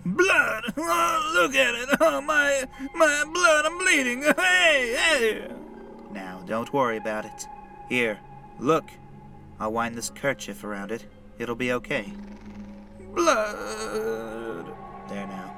blood. 0.06 0.64
Oh, 0.78 1.32
look 1.36 1.54
at 1.54 1.76
it. 1.76 1.90
Oh, 2.00 2.22
my 2.22 2.64
my 2.96 3.24
blood. 3.34 3.66
I'm 3.66 3.78
bleeding. 3.78 4.24
Hey, 4.38 4.96
hey. 4.98 5.48
Now, 6.12 6.42
don't 6.48 6.72
worry 6.74 6.96
about 6.98 7.26
it. 7.26 7.48
Here, 7.90 8.18
look. 8.60 8.86
I'll 9.60 9.74
wind 9.74 9.96
this 9.96 10.10
kerchief 10.10 10.64
around 10.64 10.92
it. 10.92 11.06
It'll 11.40 11.56
be 11.56 11.74
okay. 11.74 12.14
Blood. 13.14 14.68
There 15.10 15.28
now. 15.28 15.54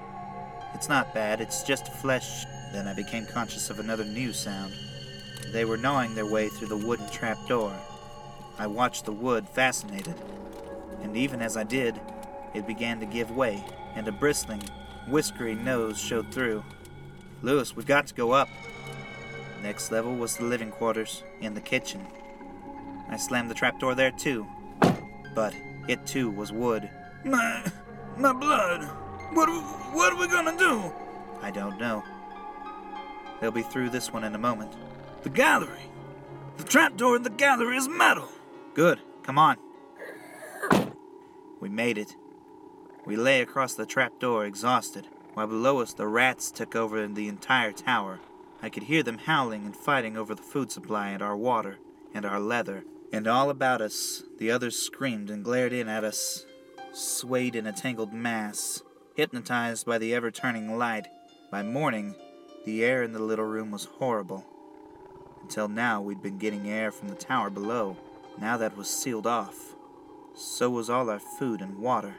It's 0.73 0.89
not 0.89 1.13
bad, 1.13 1.41
it's 1.41 1.61
just 1.63 1.93
flesh. 2.01 2.45
Then 2.73 2.87
I 2.87 2.93
became 2.93 3.25
conscious 3.27 3.69
of 3.69 3.79
another 3.79 4.05
new 4.05 4.31
sound. 4.33 4.73
They 5.51 5.65
were 5.65 5.77
gnawing 5.77 6.15
their 6.15 6.25
way 6.25 6.49
through 6.49 6.69
the 6.69 6.77
wooden 6.87 7.09
trapdoor. 7.09 7.73
I 8.57 8.67
watched 8.67 9.05
the 9.05 9.11
wood, 9.11 9.47
fascinated. 9.49 10.15
And 11.01 11.15
even 11.15 11.41
as 11.41 11.57
I 11.57 11.63
did, 11.63 11.99
it 12.53 12.67
began 12.67 12.99
to 12.99 13.05
give 13.05 13.31
way, 13.31 13.63
and 13.95 14.07
a 14.07 14.11
bristling, 14.11 14.63
whiskery 15.07 15.55
nose 15.55 15.99
showed 15.99 16.31
through. 16.33 16.63
Lewis, 17.41 17.75
we've 17.75 17.85
got 17.85 18.07
to 18.07 18.13
go 18.13 18.31
up. 18.31 18.49
Next 19.61 19.91
level 19.91 20.15
was 20.15 20.37
the 20.37 20.45
living 20.45 20.71
quarters 20.71 21.23
and 21.41 21.55
the 21.55 21.61
kitchen. 21.61 22.05
I 23.09 23.17
slammed 23.17 23.49
the 23.49 23.55
trapdoor 23.55 23.95
there 23.95 24.11
too. 24.11 24.47
But 25.35 25.53
it 25.87 26.05
too 26.05 26.29
was 26.29 26.51
wood. 26.51 26.89
My 27.23 27.63
my 28.17 28.33
blood. 28.33 28.83
What 29.33 29.49
what 29.93 30.13
are 30.13 30.19
we 30.19 30.27
gonna 30.27 30.57
do? 30.57 30.91
I 31.41 31.51
don't 31.51 31.79
know. 31.79 32.03
They'll 33.39 33.51
be 33.51 33.61
through 33.61 33.89
this 33.89 34.11
one 34.11 34.23
in 34.23 34.35
a 34.35 34.39
moment. 34.39 34.73
The 35.23 35.29
gallery. 35.29 35.89
The 36.57 36.63
trapdoor 36.63 37.15
in 37.15 37.23
the 37.23 37.29
gallery 37.29 37.77
is 37.77 37.87
metal. 37.87 38.27
Good, 38.73 38.99
come 39.23 39.37
on. 39.37 39.57
We 41.59 41.69
made 41.69 41.97
it. 41.97 42.15
We 43.05 43.15
lay 43.15 43.41
across 43.41 43.73
the 43.73 43.85
trapdoor, 43.85 44.45
exhausted, 44.45 45.07
while 45.33 45.47
below 45.47 45.79
us 45.79 45.93
the 45.93 46.07
rats 46.07 46.51
took 46.51 46.75
over 46.75 47.07
the 47.07 47.27
entire 47.27 47.71
tower. 47.71 48.19
I 48.61 48.69
could 48.69 48.83
hear 48.83 49.03
them 49.03 49.19
howling 49.19 49.65
and 49.65 49.75
fighting 49.75 50.17
over 50.17 50.35
the 50.35 50.41
food 50.41 50.71
supply 50.71 51.09
and 51.09 51.21
our 51.21 51.37
water 51.37 51.77
and 52.13 52.25
our 52.25 52.39
leather. 52.39 52.83
And 53.11 53.25
all 53.25 53.49
about 53.49 53.81
us, 53.81 54.23
the 54.37 54.51
others 54.51 54.77
screamed 54.77 55.29
and 55.29 55.43
glared 55.43 55.73
in 55.73 55.87
at 55.87 56.03
us, 56.03 56.45
swayed 56.91 57.55
in 57.55 57.65
a 57.65 57.71
tangled 57.71 58.13
mass, 58.13 58.83
hypnotized 59.15 59.85
by 59.85 59.97
the 59.97 60.13
ever 60.13 60.29
turning 60.29 60.77
light. 60.77 61.07
By 61.51 61.63
morning, 61.63 62.15
the 62.65 62.83
air 62.83 63.01
in 63.01 63.13
the 63.13 63.19
little 63.19 63.45
room 63.45 63.71
was 63.71 63.85
horrible. 63.85 64.45
Until 65.41 65.67
now, 65.67 66.01
we'd 66.01 66.21
been 66.21 66.37
getting 66.37 66.69
air 66.69 66.91
from 66.91 67.07
the 67.07 67.15
tower 67.15 67.49
below. 67.49 67.97
Now 68.39 68.57
that 68.57 68.77
was 68.77 68.89
sealed 68.89 69.25
off. 69.25 69.75
So 70.35 70.69
was 70.69 70.89
all 70.89 71.09
our 71.09 71.19
food 71.19 71.61
and 71.61 71.77
water. 71.77 72.15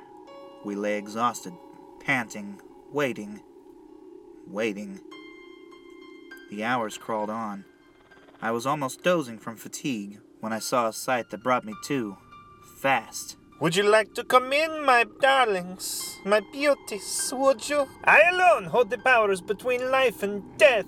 We 0.64 0.74
lay 0.74 0.98
exhausted, 0.98 1.54
panting, 2.00 2.60
waiting, 2.92 3.40
waiting. 4.46 5.00
The 6.50 6.64
hours 6.64 6.98
crawled 6.98 7.30
on. 7.30 7.64
I 8.42 8.50
was 8.50 8.66
almost 8.66 9.02
dozing 9.02 9.38
from 9.38 9.56
fatigue 9.56 10.20
when 10.40 10.52
I 10.52 10.58
saw 10.58 10.88
a 10.88 10.92
sight 10.92 11.30
that 11.30 11.42
brought 11.42 11.64
me 11.64 11.74
to. 11.84 12.16
Fast. 12.78 13.36
Would 13.60 13.76
you 13.76 13.82
like 13.82 14.14
to 14.14 14.24
come 14.24 14.54
in, 14.54 14.84
my 14.84 15.04
darlings, 15.20 16.18
my 16.24 16.40
beauties, 16.52 17.30
would 17.36 17.68
you? 17.68 17.86
I 18.04 18.22
alone 18.32 18.64
hold 18.64 18.88
the 18.88 18.96
powers 18.96 19.42
between 19.42 19.90
life 19.90 20.22
and 20.22 20.42
death, 20.56 20.86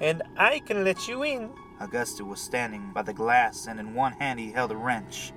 and 0.00 0.22
I 0.36 0.60
can 0.60 0.84
let 0.84 1.08
you 1.08 1.24
in. 1.24 1.50
Augusta 1.80 2.24
was 2.24 2.40
standing 2.40 2.92
by 2.94 3.02
the 3.02 3.12
glass, 3.12 3.66
and 3.66 3.80
in 3.80 3.94
one 3.94 4.12
hand 4.12 4.38
he 4.38 4.52
held 4.52 4.70
a 4.70 4.76
wrench. 4.76 5.32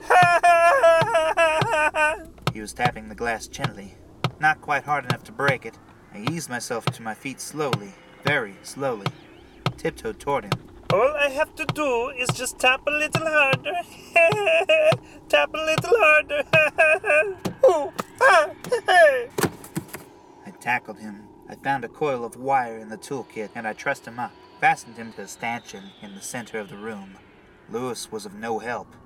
He 2.56 2.62
was 2.62 2.72
tapping 2.72 3.10
the 3.10 3.14
glass 3.14 3.48
gently, 3.48 3.92
not 4.40 4.62
quite 4.62 4.84
hard 4.84 5.04
enough 5.04 5.22
to 5.24 5.32
break 5.32 5.66
it. 5.66 5.78
I 6.14 6.24
eased 6.30 6.48
myself 6.48 6.86
to 6.86 7.02
my 7.02 7.12
feet 7.12 7.38
slowly, 7.38 7.92
very 8.24 8.56
slowly, 8.62 9.08
tiptoed 9.76 10.18
toward 10.18 10.44
him. 10.44 10.52
All 10.90 11.14
I 11.20 11.28
have 11.28 11.54
to 11.56 11.66
do 11.74 12.08
is 12.16 12.30
just 12.30 12.58
tap 12.58 12.80
a 12.86 12.90
little 12.90 13.26
harder. 13.26 13.74
tap 15.28 15.52
a 15.52 15.58
little 15.58 15.98
harder. 15.98 16.44
Ooh, 17.68 17.92
ah, 18.22 18.48
hey. 18.86 19.28
I 20.46 20.50
tackled 20.58 20.98
him. 20.98 21.24
I 21.50 21.56
found 21.56 21.84
a 21.84 21.88
coil 21.88 22.24
of 22.24 22.36
wire 22.36 22.78
in 22.78 22.88
the 22.88 22.96
toolkit 22.96 23.50
and 23.54 23.68
I 23.68 23.74
trussed 23.74 24.06
him 24.06 24.18
up, 24.18 24.32
fastened 24.60 24.96
him 24.96 25.12
to 25.12 25.22
a 25.22 25.28
stanchion 25.28 25.90
in 26.00 26.14
the 26.14 26.22
center 26.22 26.58
of 26.58 26.70
the 26.70 26.78
room. 26.78 27.18
Lewis 27.68 28.10
was 28.10 28.24
of 28.24 28.32
no 28.32 28.60
help. 28.60 28.96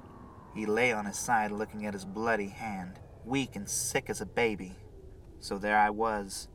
He 0.55 0.67
lay 0.67 0.93
on 0.93 1.07
his 1.07 1.19
side 1.19 1.53
looking 1.53 1.87
at 1.87 1.95
his 1.95 2.05
bloody 2.05 2.49
hand, 2.49 2.99
weak 3.25 3.55
and 3.57 3.69
sick 3.69 4.11
as 4.11 4.21
a 4.21 4.27
baby. 4.27 4.77
So 5.39 5.59
there 5.59 5.79
I 5.79 5.91
was, 5.91 6.49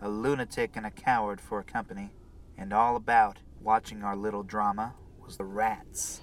a 0.00 0.08
lunatic 0.08 0.76
and 0.76 0.86
a 0.86 0.90
coward 0.90 1.40
for 1.40 1.60
a 1.60 1.64
company, 1.64 2.12
and 2.56 2.72
all 2.72 2.96
about, 2.96 3.38
watching 3.60 4.02
our 4.02 4.16
little 4.16 4.42
drama, 4.42 4.94
was 5.24 5.36
the 5.36 5.44
rats. 5.44 6.20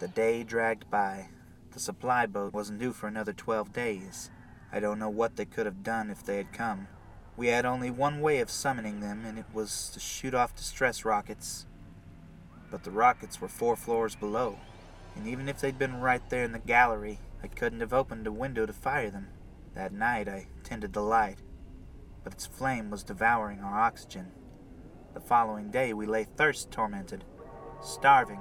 The 0.00 0.08
day 0.08 0.42
dragged 0.42 0.90
by. 0.90 1.28
The 1.72 1.80
supply 1.80 2.26
boat 2.26 2.52
wasn't 2.52 2.80
due 2.80 2.92
for 2.92 3.06
another 3.06 3.32
12 3.32 3.72
days. 3.72 4.30
I 4.72 4.80
don't 4.80 4.98
know 4.98 5.08
what 5.08 5.36
they 5.36 5.44
could 5.44 5.66
have 5.66 5.82
done 5.82 6.10
if 6.10 6.24
they 6.24 6.36
had 6.36 6.52
come. 6.52 6.88
We 7.36 7.48
had 7.48 7.64
only 7.64 7.90
one 7.90 8.20
way 8.20 8.40
of 8.40 8.50
summoning 8.50 9.00
them, 9.00 9.24
and 9.24 9.38
it 9.38 9.46
was 9.52 9.90
to 9.94 10.00
shoot 10.00 10.34
off 10.34 10.56
distress 10.56 11.04
rockets. 11.04 11.66
But 12.70 12.84
the 12.84 12.90
rockets 12.90 13.40
were 13.40 13.48
four 13.48 13.76
floors 13.76 14.14
below. 14.14 14.58
And 15.16 15.26
even 15.26 15.48
if 15.48 15.60
they'd 15.60 15.78
been 15.78 16.00
right 16.00 16.22
there 16.30 16.44
in 16.44 16.52
the 16.52 16.58
gallery, 16.58 17.18
I 17.42 17.46
couldn't 17.46 17.80
have 17.80 17.92
opened 17.92 18.26
a 18.26 18.32
window 18.32 18.66
to 18.66 18.72
fire 18.72 19.10
them. 19.10 19.28
That 19.74 19.92
night 19.92 20.28
I 20.28 20.48
tended 20.64 20.92
the 20.92 21.02
light, 21.02 21.38
but 22.24 22.32
its 22.32 22.46
flame 22.46 22.90
was 22.90 23.02
devouring 23.02 23.60
our 23.60 23.78
oxygen. 23.78 24.32
The 25.14 25.20
following 25.20 25.70
day 25.70 25.92
we 25.92 26.06
lay 26.06 26.24
thirst 26.24 26.70
tormented, 26.70 27.24
starving, 27.80 28.40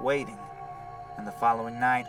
waiting, 0.00 0.38
and 1.16 1.26
the 1.26 1.32
following 1.32 1.78
night 1.78 2.06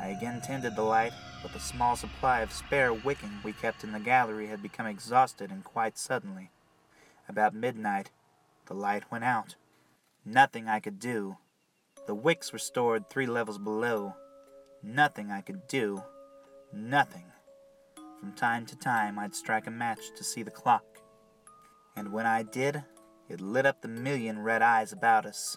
I 0.00 0.08
again 0.08 0.40
tended 0.40 0.74
the 0.74 0.82
light, 0.82 1.12
but 1.42 1.52
the 1.52 1.60
small 1.60 1.96
supply 1.96 2.40
of 2.40 2.52
spare 2.52 2.92
wicking 2.92 3.40
we 3.44 3.52
kept 3.52 3.84
in 3.84 3.92
the 3.92 4.00
gallery 4.00 4.48
had 4.48 4.62
become 4.62 4.86
exhausted 4.86 5.50
and 5.50 5.62
quite 5.64 5.98
suddenly. 5.98 6.50
About 7.28 7.54
midnight, 7.54 8.10
the 8.66 8.74
light 8.74 9.10
went 9.10 9.24
out. 9.24 9.54
Nothing 10.24 10.68
I 10.68 10.80
could 10.80 10.98
do. 10.98 11.36
The 12.06 12.14
wicks 12.14 12.52
were 12.52 12.58
stored 12.58 13.08
three 13.08 13.26
levels 13.26 13.58
below. 13.58 14.16
Nothing 14.82 15.30
I 15.30 15.40
could 15.40 15.68
do. 15.68 16.02
Nothing. 16.72 17.26
From 18.18 18.32
time 18.32 18.66
to 18.66 18.76
time, 18.76 19.18
I'd 19.18 19.34
strike 19.34 19.68
a 19.68 19.70
match 19.70 20.00
to 20.16 20.24
see 20.24 20.42
the 20.42 20.50
clock. 20.50 20.84
And 21.94 22.12
when 22.12 22.26
I 22.26 22.42
did, 22.42 22.82
it 23.28 23.40
lit 23.40 23.66
up 23.66 23.82
the 23.82 23.88
million 23.88 24.40
red 24.40 24.62
eyes 24.62 24.92
about 24.92 25.26
us. 25.26 25.56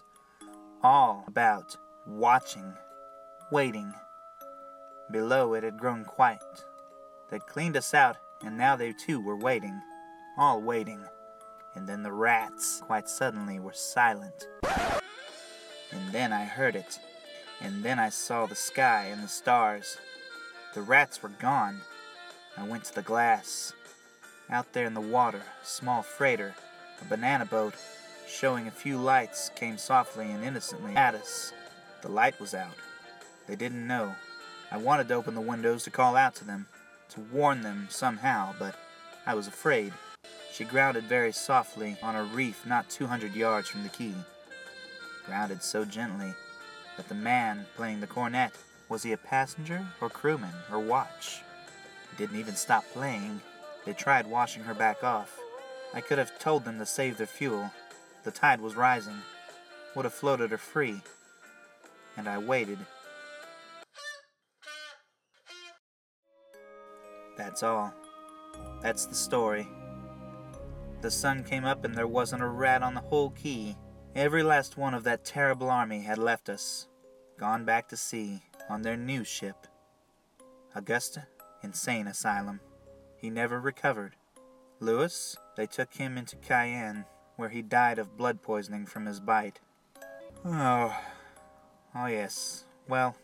All 0.82 1.24
about, 1.26 1.76
watching, 2.06 2.74
waiting. 3.50 3.92
Below 5.10 5.54
it 5.54 5.64
had 5.64 5.78
grown 5.78 6.04
quiet. 6.04 6.42
They'd 7.30 7.46
cleaned 7.46 7.76
us 7.76 7.92
out, 7.92 8.18
and 8.42 8.56
now 8.56 8.76
they 8.76 8.92
too 8.92 9.20
were 9.20 9.36
waiting. 9.36 9.80
All 10.38 10.62
waiting. 10.62 11.04
And 11.74 11.88
then 11.88 12.02
the 12.02 12.12
rats, 12.12 12.82
quite 12.86 13.08
suddenly, 13.08 13.58
were 13.58 13.72
silent. 13.72 14.46
And 15.96 16.12
then 16.12 16.32
I 16.32 16.44
heard 16.44 16.76
it. 16.76 16.98
And 17.60 17.82
then 17.82 17.98
I 17.98 18.10
saw 18.10 18.46
the 18.46 18.54
sky 18.54 19.06
and 19.10 19.22
the 19.22 19.28
stars. 19.28 19.96
The 20.74 20.82
rats 20.82 21.22
were 21.22 21.30
gone. 21.30 21.80
I 22.56 22.64
went 22.64 22.84
to 22.84 22.94
the 22.94 23.02
glass. 23.02 23.72
Out 24.50 24.72
there 24.72 24.86
in 24.86 24.94
the 24.94 25.00
water, 25.00 25.42
a 25.62 25.66
small 25.66 26.02
freighter, 26.02 26.54
a 27.00 27.04
banana 27.06 27.46
boat, 27.46 27.74
showing 28.28 28.66
a 28.66 28.70
few 28.70 28.98
lights, 28.98 29.50
came 29.56 29.78
softly 29.78 30.30
and 30.30 30.44
innocently 30.44 30.94
at 30.94 31.14
us. 31.14 31.52
The 32.02 32.08
light 32.08 32.38
was 32.38 32.54
out. 32.54 32.76
They 33.46 33.56
didn't 33.56 33.86
know. 33.86 34.14
I 34.70 34.76
wanted 34.76 35.08
to 35.08 35.14
open 35.14 35.34
the 35.34 35.40
windows 35.40 35.84
to 35.84 35.90
call 35.90 36.16
out 36.16 36.34
to 36.36 36.44
them, 36.44 36.66
to 37.10 37.20
warn 37.32 37.62
them 37.62 37.86
somehow, 37.90 38.54
but 38.58 38.76
I 39.24 39.34
was 39.34 39.46
afraid. 39.46 39.92
She 40.52 40.64
grounded 40.64 41.04
very 41.04 41.32
softly 41.32 41.96
on 42.02 42.16
a 42.16 42.24
reef 42.24 42.66
not 42.66 42.90
200 42.90 43.34
yards 43.34 43.68
from 43.68 43.82
the 43.82 43.88
key. 43.88 44.14
Grounded 45.26 45.62
so 45.62 45.84
gently 45.84 46.34
that 46.96 47.08
the 47.08 47.14
man 47.14 47.66
playing 47.76 48.00
the 48.00 48.06
cornet 48.06 48.52
was 48.88 49.02
he 49.02 49.12
a 49.12 49.16
passenger 49.16 49.86
or 50.00 50.08
crewman 50.08 50.52
or 50.70 50.78
watch? 50.78 51.42
He 52.10 52.16
didn't 52.16 52.38
even 52.38 52.54
stop 52.54 52.84
playing. 52.92 53.40
They 53.84 53.92
tried 53.92 54.28
washing 54.28 54.62
her 54.64 54.74
back 54.74 55.02
off. 55.02 55.38
I 55.92 56.00
could 56.00 56.18
have 56.18 56.38
told 56.38 56.64
them 56.64 56.78
to 56.78 56.86
save 56.86 57.18
their 57.18 57.26
fuel. 57.26 57.70
The 58.24 58.30
tide 58.30 58.60
was 58.60 58.76
rising. 58.76 59.16
Would 59.94 60.04
have 60.04 60.14
floated 60.14 60.50
her 60.50 60.58
free. 60.58 61.00
And 62.16 62.28
I 62.28 62.38
waited. 62.38 62.78
That's 67.36 67.62
all. 67.62 67.92
That's 68.82 69.06
the 69.06 69.14
story. 69.14 69.68
The 71.02 71.10
sun 71.10 71.44
came 71.44 71.64
up 71.64 71.84
and 71.84 71.94
there 71.94 72.06
wasn't 72.06 72.42
a 72.42 72.46
rat 72.46 72.82
on 72.82 72.94
the 72.94 73.00
whole 73.00 73.30
key. 73.30 73.76
Every 74.16 74.42
last 74.42 74.78
one 74.78 74.94
of 74.94 75.04
that 75.04 75.26
terrible 75.26 75.68
army 75.68 76.00
had 76.00 76.16
left 76.16 76.48
us, 76.48 76.88
gone 77.38 77.66
back 77.66 77.86
to 77.88 77.98
sea 77.98 78.40
on 78.66 78.80
their 78.80 78.96
new 78.96 79.24
ship. 79.24 79.66
Augusta, 80.74 81.26
insane 81.62 82.06
asylum. 82.06 82.60
He 83.18 83.28
never 83.28 83.60
recovered. 83.60 84.16
Lewis, 84.80 85.36
they 85.54 85.66
took 85.66 85.92
him 85.92 86.16
into 86.16 86.34
Cayenne, 86.36 87.04
where 87.36 87.50
he 87.50 87.60
died 87.60 87.98
of 87.98 88.16
blood 88.16 88.40
poisoning 88.40 88.86
from 88.86 89.04
his 89.04 89.20
bite. 89.20 89.60
Oh, 90.46 90.96
oh 91.94 92.06
yes. 92.06 92.64
Well, 92.88 93.16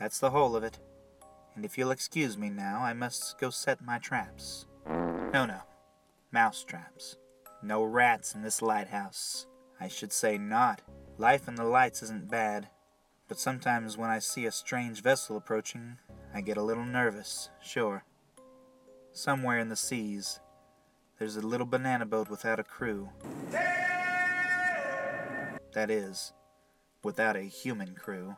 that's 0.00 0.18
the 0.18 0.30
whole 0.30 0.56
of 0.56 0.64
it. 0.64 0.78
And 1.54 1.62
if 1.62 1.76
you'll 1.76 1.90
excuse 1.90 2.38
me 2.38 2.48
now, 2.48 2.80
I 2.82 2.94
must 2.94 3.38
go 3.38 3.50
set 3.50 3.84
my 3.84 3.98
traps. 3.98 4.64
No, 4.88 5.44
no. 5.44 5.60
Mouse 6.32 6.64
traps. 6.64 7.18
No 7.62 7.84
rats 7.84 8.34
in 8.34 8.40
this 8.40 8.62
lighthouse. 8.62 9.46
I 9.82 9.88
should 9.88 10.12
say 10.12 10.38
not. 10.38 10.80
Life 11.18 11.48
in 11.48 11.56
the 11.56 11.64
lights 11.64 12.04
isn't 12.04 12.30
bad, 12.30 12.68
but 13.26 13.40
sometimes 13.40 13.98
when 13.98 14.10
I 14.10 14.20
see 14.20 14.46
a 14.46 14.52
strange 14.52 15.02
vessel 15.02 15.36
approaching, 15.36 15.96
I 16.32 16.40
get 16.40 16.56
a 16.56 16.62
little 16.62 16.84
nervous, 16.84 17.50
sure. 17.60 18.04
Somewhere 19.10 19.58
in 19.58 19.70
the 19.70 19.74
seas, 19.74 20.38
there's 21.18 21.34
a 21.34 21.44
little 21.44 21.66
banana 21.66 22.06
boat 22.06 22.30
without 22.30 22.60
a 22.60 22.62
crew. 22.62 23.08
That 25.72 25.90
is, 25.90 26.32
without 27.02 27.34
a 27.34 27.42
human 27.42 27.96
crew. 27.96 28.36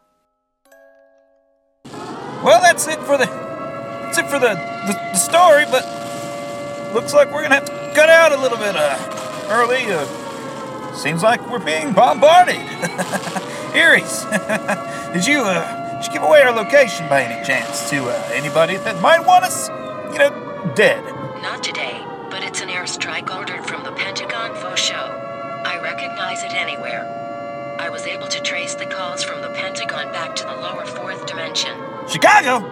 Well, 1.85 2.63
that's 2.63 2.89
it 2.89 3.01
for 3.01 3.19
the 3.19 3.27
that's 3.27 4.17
it 4.17 4.27
for 4.29 4.39
the, 4.39 4.55
the, 4.87 4.95
the 4.95 5.17
story, 5.17 5.67
but 5.71 5.85
looks 6.95 7.13
like 7.13 7.31
we're 7.31 7.43
gonna 7.43 7.57
have 7.57 7.67
to 7.67 7.93
cut 7.95 8.09
out 8.09 8.33
a 8.33 8.41
little 8.41 8.57
bit 8.57 8.75
uh, 8.75 8.97
early. 9.51 9.93
Uh, 9.93 10.24
seems 10.95 11.23
like 11.23 11.49
we're 11.51 11.65
being 11.65 11.93
bombarded. 11.93 12.57
Aries, 13.75 14.25
did 15.13 15.27
you 15.27 15.43
uh, 15.43 15.97
did 15.97 16.07
you 16.07 16.13
give 16.13 16.23
away 16.23 16.43
our 16.43 16.53
location 16.53 17.09
by 17.09 17.23
any 17.23 17.45
chance 17.45 17.91
to 17.91 18.05
uh, 18.05 18.31
anybody 18.33 18.77
that 18.79 19.01
might 19.01 19.25
want 19.27 19.45
us, 19.45 19.69
you 20.13 20.19
know, 20.19 20.73
dead? 20.75 21.05
Not 21.43 21.63
today, 21.63 22.01
but 22.31 22.43
it's 22.43 22.61
an 22.61 22.69
airstrike 22.69 23.35
ordered 23.35 23.65
from 23.67 23.85
the 23.85 23.93
Pentagon 23.93 24.55
for 24.55 24.77
show. 24.77 24.95
I 25.67 25.81
recognize 25.83 26.43
it 26.45 26.55
anywhere. 26.55 27.11
I 27.79 27.89
was 27.91 28.07
able 28.07 28.29
to 28.29 28.41
trace 28.41 28.75
the 28.75 28.87
calls 28.87 29.25
from 29.25 29.43
the 29.43 29.51
Pentagon 29.51 30.13
back 30.13 30.37
to 30.37 30.45
the 30.45 30.55
lower 30.55 30.87
fourth 30.87 31.27
dimension. 31.27 31.77
Chicago, 32.09 32.63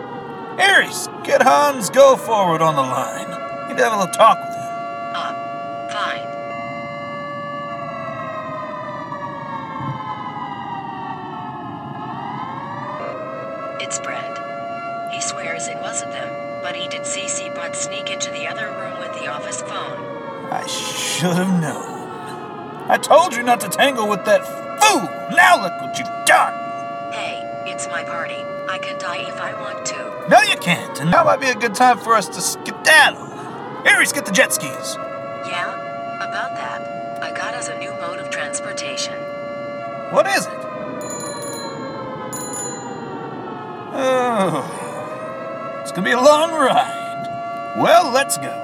Aries, 0.58 1.08
get 1.24 1.42
Hans 1.42 1.90
Go 1.90 2.16
forward 2.16 2.62
on 2.62 2.76
the 2.76 2.82
line. 2.82 3.28
Need 3.68 3.78
to 3.78 3.84
have 3.84 3.92
a 3.92 3.96
little 3.96 4.14
talk 4.14 4.38
with 4.38 4.54
him. 4.54 4.62
Ah, 5.14 5.88
fine. 5.90 6.28
It's 13.80 13.98
Brent. 13.98 14.38
He 15.12 15.20
swears 15.20 15.66
it 15.68 15.80
wasn't 15.80 16.12
them, 16.12 16.62
but 16.62 16.76
he 16.76 16.88
did 16.88 17.04
see 17.04 17.24
Seabot 17.26 17.74
sneak 17.74 18.10
into 18.10 18.30
the 18.30 18.46
other 18.46 18.68
room 18.68 18.98
with 18.98 19.12
the 19.20 19.26
office 19.26 19.60
phone. 19.62 19.98
I 20.52 20.66
should 21.22 21.36
have 21.36 21.60
known. 21.60 22.90
I 22.90 22.98
told 22.98 23.32
you 23.32 23.44
not 23.44 23.60
to 23.60 23.68
tangle 23.68 24.08
with 24.08 24.24
that 24.24 24.44
fool. 24.44 25.02
Now 25.36 25.62
look 25.62 25.80
what 25.80 25.96
you've 25.96 26.08
done. 26.26 26.52
Hey, 27.12 27.38
it's 27.64 27.86
my 27.86 28.02
party. 28.02 28.42
I 28.68 28.78
can 28.78 28.98
die 28.98 29.18
if 29.28 29.40
I 29.40 29.54
want 29.60 29.86
to. 29.86 30.26
No, 30.28 30.42
you 30.42 30.56
can't. 30.56 30.98
And 30.98 31.12
now 31.12 31.22
might 31.22 31.40
be 31.40 31.46
a 31.46 31.54
good 31.54 31.76
time 31.76 31.98
for 31.98 32.14
us 32.14 32.26
to 32.26 32.40
skedaddle. 32.40 33.22
Aries, 33.86 34.12
get 34.12 34.26
the 34.26 34.32
jet 34.32 34.52
skis. 34.52 34.96
Yeah? 35.46 35.72
About 36.16 36.56
that, 36.56 37.22
I 37.22 37.30
got 37.32 37.54
us 37.54 37.68
a 37.68 37.78
new 37.78 37.92
mode 38.00 38.18
of 38.18 38.28
transportation. 38.30 39.14
What 40.10 40.26
is 40.26 40.46
it? 40.46 40.52
Oh, 43.94 45.78
it's 45.82 45.92
gonna 45.92 46.04
be 46.04 46.10
a 46.10 46.20
long 46.20 46.50
ride. 46.50 47.76
Well, 47.78 48.10
let's 48.10 48.38
go. 48.38 48.61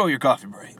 Enjoy 0.00 0.08
your 0.08 0.18
coffee 0.18 0.46
break. 0.46 0.79